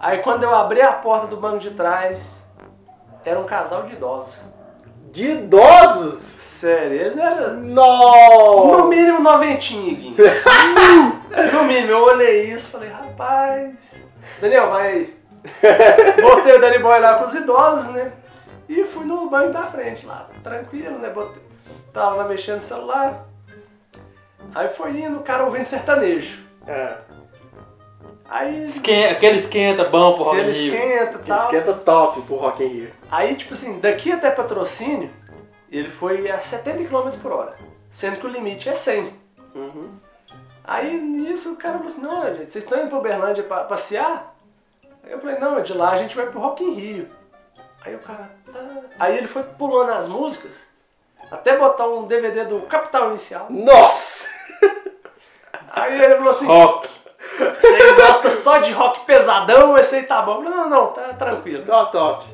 [0.00, 2.44] Aí quando eu abri a porta do banco de trás,
[3.24, 4.42] era um casal de idosos.
[5.12, 6.22] De idosos?
[6.22, 8.84] Sério, eles eram no Nossa!
[8.88, 10.16] mínimo noventinho, Gui.
[11.52, 13.74] no mínimo, eu olhei isso e falei, rapaz.
[14.40, 15.10] Daniel, vai.
[16.22, 18.12] Botei o Danny Boy lá com os idosos, né?
[18.68, 21.10] E fui no banco da frente lá, tranquilo, né?
[21.10, 21.42] Botei,
[21.92, 23.26] tava lá mexendo no celular.
[24.54, 26.40] Aí foi indo, o cara ouvindo sertanejo.
[26.66, 26.94] É,
[28.28, 30.74] Aí Esquenta, aquele esquenta bom pro Rock in Rio.
[30.74, 31.38] esquenta e aquele tal.
[31.38, 32.90] esquenta top pro Rock in Rio.
[33.10, 35.10] Aí, tipo assim, daqui até patrocínio,
[35.70, 37.56] ele foi a 70 km por hora.
[37.90, 39.12] Sendo que o limite é 100.
[39.54, 39.98] Uhum.
[40.64, 44.34] Aí nisso o cara falou assim, não, gente, vocês estão indo pra Uberlândia pra passear?
[45.04, 47.08] Aí eu falei, não, de lá a gente vai pro Rock in Rio.
[47.84, 48.60] Aí o cara, tá.
[48.98, 50.56] Aí ele foi pulando as músicas,
[51.30, 53.46] até botar um DVD do Capital Inicial.
[53.48, 54.28] Nossa!
[55.70, 57.05] Aí ele falou assim, Rock.
[57.36, 60.42] Vocês gostam só de rock pesadão, esse aí tá bom.
[60.42, 61.64] Falei, não, não, tá tranquilo.
[61.64, 62.26] Top, top.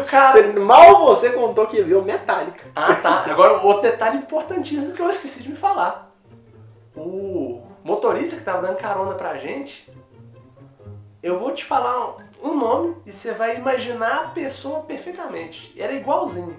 [0.00, 0.32] O cara...
[0.32, 2.64] Você- mal você contou que viu Metallica.
[2.74, 3.24] Ah, tá.
[3.28, 6.10] Agora, outro detalhe importantíssimo que eu esqueci de me falar.
[6.96, 9.90] O motorista que tava dando carona pra gente,
[11.22, 15.72] eu vou te falar um nome e você vai imaginar a pessoa perfeitamente.
[15.76, 16.56] Era igualzinho.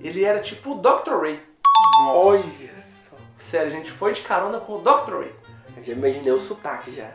[0.00, 1.20] Ele era tipo o Dr.
[1.20, 1.42] Ray.
[2.00, 2.18] Nossa.
[2.28, 2.42] Olha
[2.82, 3.16] só.
[3.36, 5.18] Sério, a gente foi de carona com o Dr.
[5.18, 5.34] Ray.
[5.78, 7.08] Eu já imaginei o sotaque já.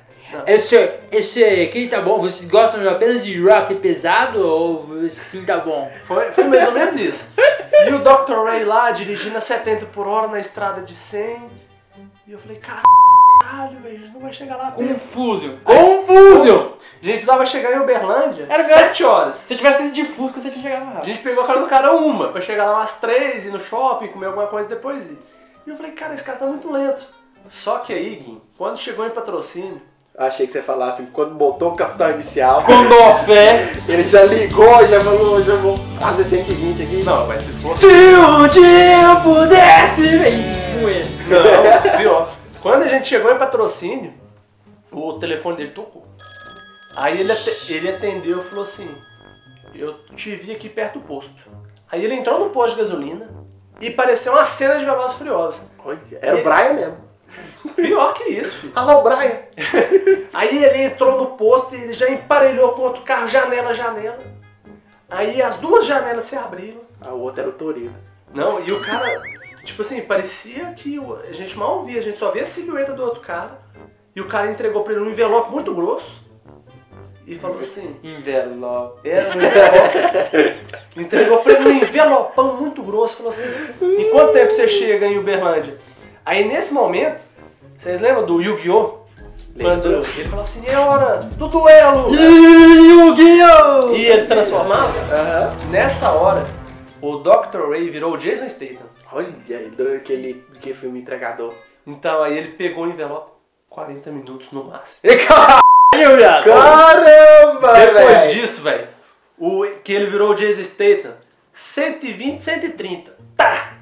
[0.47, 0.76] Esse,
[1.11, 2.20] esse aqui tá bom?
[2.20, 5.91] Vocês gostam apenas de rock pesado ou sim tá bom?
[6.05, 7.28] Foi, foi mais ou menos isso.
[7.88, 8.43] E o Dr.
[8.45, 11.41] Ray lá, dirigindo a 70 por hora na estrada de 100.
[12.26, 14.72] E eu falei, caralho, velho, a gente não vai chegar lá.
[14.72, 15.57] Confusion.
[15.64, 16.72] Confusion!
[17.01, 19.36] A gente precisava chegar em Uberlândia Era melhor- 7 horas.
[19.36, 21.68] Se tivesse ido de Fusca, você tinha chegado mais A gente pegou a cara do
[21.68, 25.03] cara uma, pra chegar lá umas 3, ir no shopping, comer alguma coisa e depois
[25.11, 25.20] ir.
[25.68, 27.05] E eu falei, cara, esse cara tá muito lento.
[27.49, 29.81] Só que aí, Gui, quando chegou em patrocínio,
[30.15, 33.71] Achei que você falasse assim, quando botou o capitão inicial, Condofé.
[33.89, 37.03] ele já ligou, já falou, já vou fazer 120 aqui.
[37.03, 37.79] não, mas se fosse.
[37.79, 40.43] Se um dia eu pudesse ele.
[41.27, 42.31] Não, pior.
[42.61, 44.13] Quando a gente chegou em patrocínio,
[44.91, 46.05] o telefone dele tocou.
[46.95, 47.33] Aí ele,
[47.69, 48.87] ele atendeu e falou assim:
[49.73, 51.33] Eu te vi aqui perto do posto.
[51.91, 53.31] Aí ele entrou no posto de gasolina
[53.81, 55.61] e pareceu uma cena de Velozes e Furiosos.
[56.21, 56.97] Era o Brian mesmo.
[57.76, 58.74] Pior que isso, filho.
[58.76, 59.39] Alô, Brian.
[60.34, 64.20] Aí ele entrou no posto e ele já emparelhou com outro carro, janela, a janela.
[65.09, 66.82] Aí as duas janelas se abriram.
[66.99, 67.95] A outra era o Torino.
[68.34, 69.22] Não, e o cara,
[69.64, 70.99] tipo assim, parecia que
[71.30, 73.59] a gente mal via, a gente só via a silhueta do outro cara.
[74.16, 76.24] E o cara entregou pra ele um envelope muito grosso.
[77.26, 79.07] E falou assim, Envelope.
[79.09, 80.59] era um envelope.
[80.97, 83.18] entregou pra ele um envelopão muito grosso.
[83.18, 83.43] Falou assim,
[83.82, 85.78] em quanto tempo você chega em Uberlândia?
[86.26, 87.22] Aí nesse momento,
[87.84, 88.99] vocês lembram do Yu-Gi-Oh?
[89.59, 92.15] Quando ele falou assim, é hora do duelo!
[92.15, 93.93] Yu-Gi-Oh!
[93.93, 94.97] E ele transformava.
[95.13, 95.53] Aham.
[95.69, 96.47] Nessa hora,
[97.01, 97.69] o Dr.
[97.69, 98.88] Ray virou o Jason Statham.
[99.11, 101.53] Olha aí, daquele que filme entregador.
[101.86, 103.31] Então aí ele pegou o envelope,
[103.69, 104.99] 40 minutos no máximo.
[105.27, 106.45] Caralho, viado!
[106.45, 108.34] Caramba, Depois velho!
[108.34, 108.88] disso, velho,
[109.38, 111.15] o que ele virou o Jason Statham,
[111.51, 113.13] 120, 130.
[113.36, 113.73] Tá!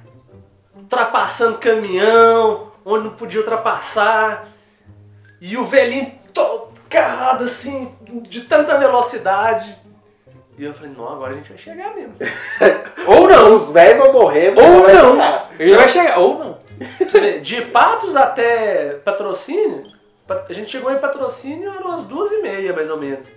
[0.75, 4.47] Ultrapassando caminhão, onde não podia ultrapassar.
[5.39, 9.75] E o velhinho todo carrado assim, de tanta velocidade.
[10.57, 12.13] E eu falei, não, agora a gente vai chegar mesmo.
[13.07, 13.55] Ou não!
[13.55, 15.11] Os velhos vão morrer, mas Ou vai não!
[15.13, 15.49] chegar.
[15.57, 16.57] Ele vai chegar, ou não.
[17.11, 19.85] Vê, de Patos até patrocínio,
[20.27, 23.27] pa- a gente chegou em patrocínio, eram umas duas e meia mais ou menos.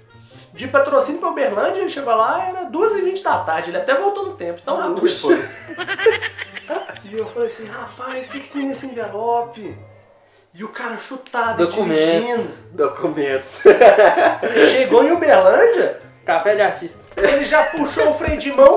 [0.52, 3.94] De patrocínio pra Uberlândia, ele chegou lá, era duas e vinte da tarde, ele até
[3.94, 5.26] voltou no tempo, tão rápido Puxa.
[5.28, 5.36] foi.
[7.14, 9.78] E eu falei assim, rapaz, o que, que tem nesse envelope?
[10.52, 12.64] E o cara chutado, Documentos.
[12.72, 13.60] Documentos.
[13.62, 14.66] dirigindo.
[14.74, 16.98] Chegou em Uberlândia, Café de artista.
[17.16, 18.74] ele já puxou o freio de mão,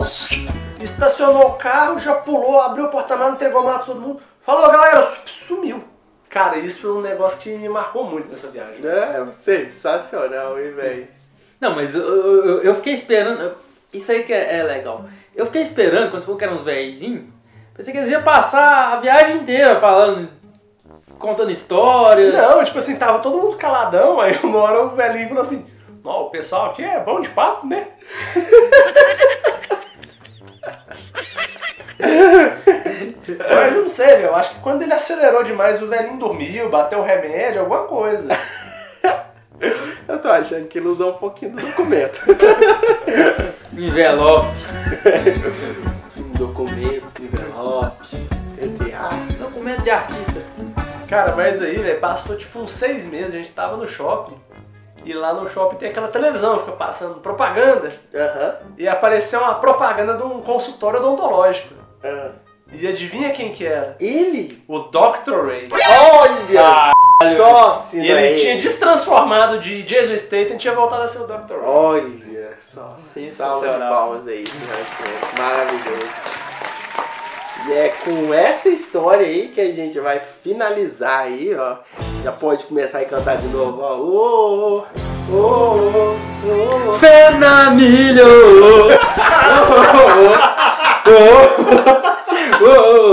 [0.79, 4.21] estacionou o carro, já pulou, abriu o porta-malas, entregou a mala pra todo mundo.
[4.41, 5.83] Falou, galera, sumiu.
[6.29, 8.85] Cara, isso foi um negócio que me marcou muito nessa viagem.
[8.85, 11.07] É sensacional, hein, velho?
[11.59, 13.55] Não, mas eu, eu, eu fiquei esperando.
[13.91, 15.05] Isso aí que é, é legal.
[15.35, 17.36] Eu fiquei esperando, quando você falou que eram uns velhinhos.
[17.78, 20.28] Pensei que eles iam passar a viagem inteira falando,
[21.19, 22.32] contando história.
[22.32, 25.63] Não, tipo assim, tava todo mundo caladão, aí uma hora o velhinho falou assim,
[26.03, 27.88] ó, o pessoal aqui é bom de papo, né?
[31.99, 36.69] Mas eu não sei, meu, eu acho que quando ele acelerou demais, o velhinho dormiu,
[36.69, 38.28] bateu o remédio, alguma coisa.
[40.07, 42.21] Eu tô achando que ele usou um pouquinho do documento.
[43.73, 44.47] Envelope.
[46.17, 46.96] Um documento,
[48.61, 49.36] entre aspas.
[49.36, 50.41] Documento de artista.
[51.07, 54.36] Cara, mas aí, velho, passou tipo uns seis meses, a gente tava no shopping,
[55.05, 58.55] e lá no shopping tem aquela televisão, fica passando propaganda, Aham.
[58.78, 61.73] e apareceu uma propaganda de um consultório odontológico.
[62.03, 62.32] aham.
[62.73, 63.95] E adivinha quem que era?
[63.97, 64.61] Ele?
[64.67, 65.45] O Dr.
[65.47, 65.69] Ray.
[65.71, 66.91] Olha!
[67.38, 71.25] só se E ele tinha destransformado de Jason Statham e tinha voltado a ser o
[71.25, 71.53] Dr.
[71.53, 71.63] Ray.
[71.65, 72.93] Olha só.
[73.34, 74.43] Salva de palmas aí.
[75.38, 76.36] Maravilhoso.
[77.68, 81.76] E é com essa história aí que a gente vai finalizar aí, ó.
[82.24, 83.97] Já pode começar a cantar de novo, ó.
[83.97, 84.86] Ô,
[85.30, 86.15] ô, ô,
[86.91, 86.93] ô.
[86.93, 88.24] Fenamilho!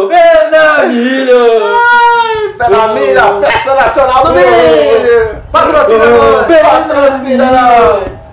[0.09, 1.65] Fenamilho!
[2.57, 5.43] Fenamilha, Festa Nacional do Milho!
[5.51, 6.07] Patrocina
[7.51, 8.24] nós!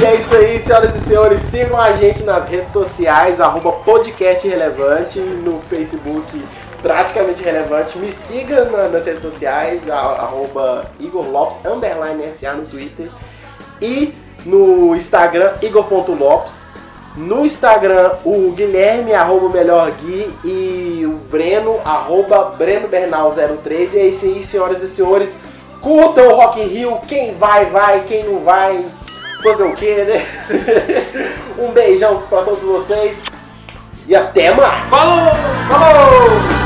[0.00, 1.40] E é isso aí, senhoras e senhores.
[1.40, 6.42] Sigam a gente nas redes sociais, arroba podcast relevante, no Facebook
[6.80, 7.98] praticamente relevante.
[7.98, 13.10] Me siga na- nas redes sociais, arroba Igor Lopes, underline SA no Twitter.
[13.82, 14.14] E
[14.46, 16.60] no Instagram, Igor.lopes.
[17.16, 23.94] No Instagram, o Guilherme, arroba Melhor Gui, e o Breno, arroba Breno Bernal 03.
[23.94, 25.36] E é isso aí, senhoras e senhores.
[25.82, 28.84] Curtam o Rock in Rio, quem vai, vai, quem não vai,
[29.42, 30.26] fazer o quê, né?
[31.58, 33.24] um beijão pra todos vocês
[34.06, 34.88] e até mais!
[34.88, 35.34] Falou!
[35.68, 36.60] Falou!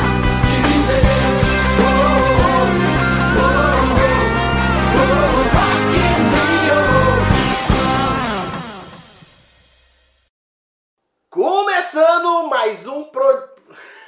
[11.30, 13.54] Começando mais um pro...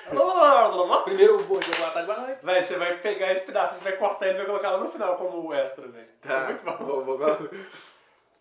[1.04, 2.38] Primeiro, bom dia, boa tarde, boa noite.
[2.42, 4.90] Véi, você vai pegar esse pedaço, você vai cortar ele e vai colocar lá no
[4.90, 6.06] final como extra, velho.
[6.20, 6.76] Tá, Muito bom.
[6.84, 7.18] vou, vou,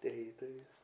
[0.06, 0.14] vou.
[0.14, 0.75] Três, três.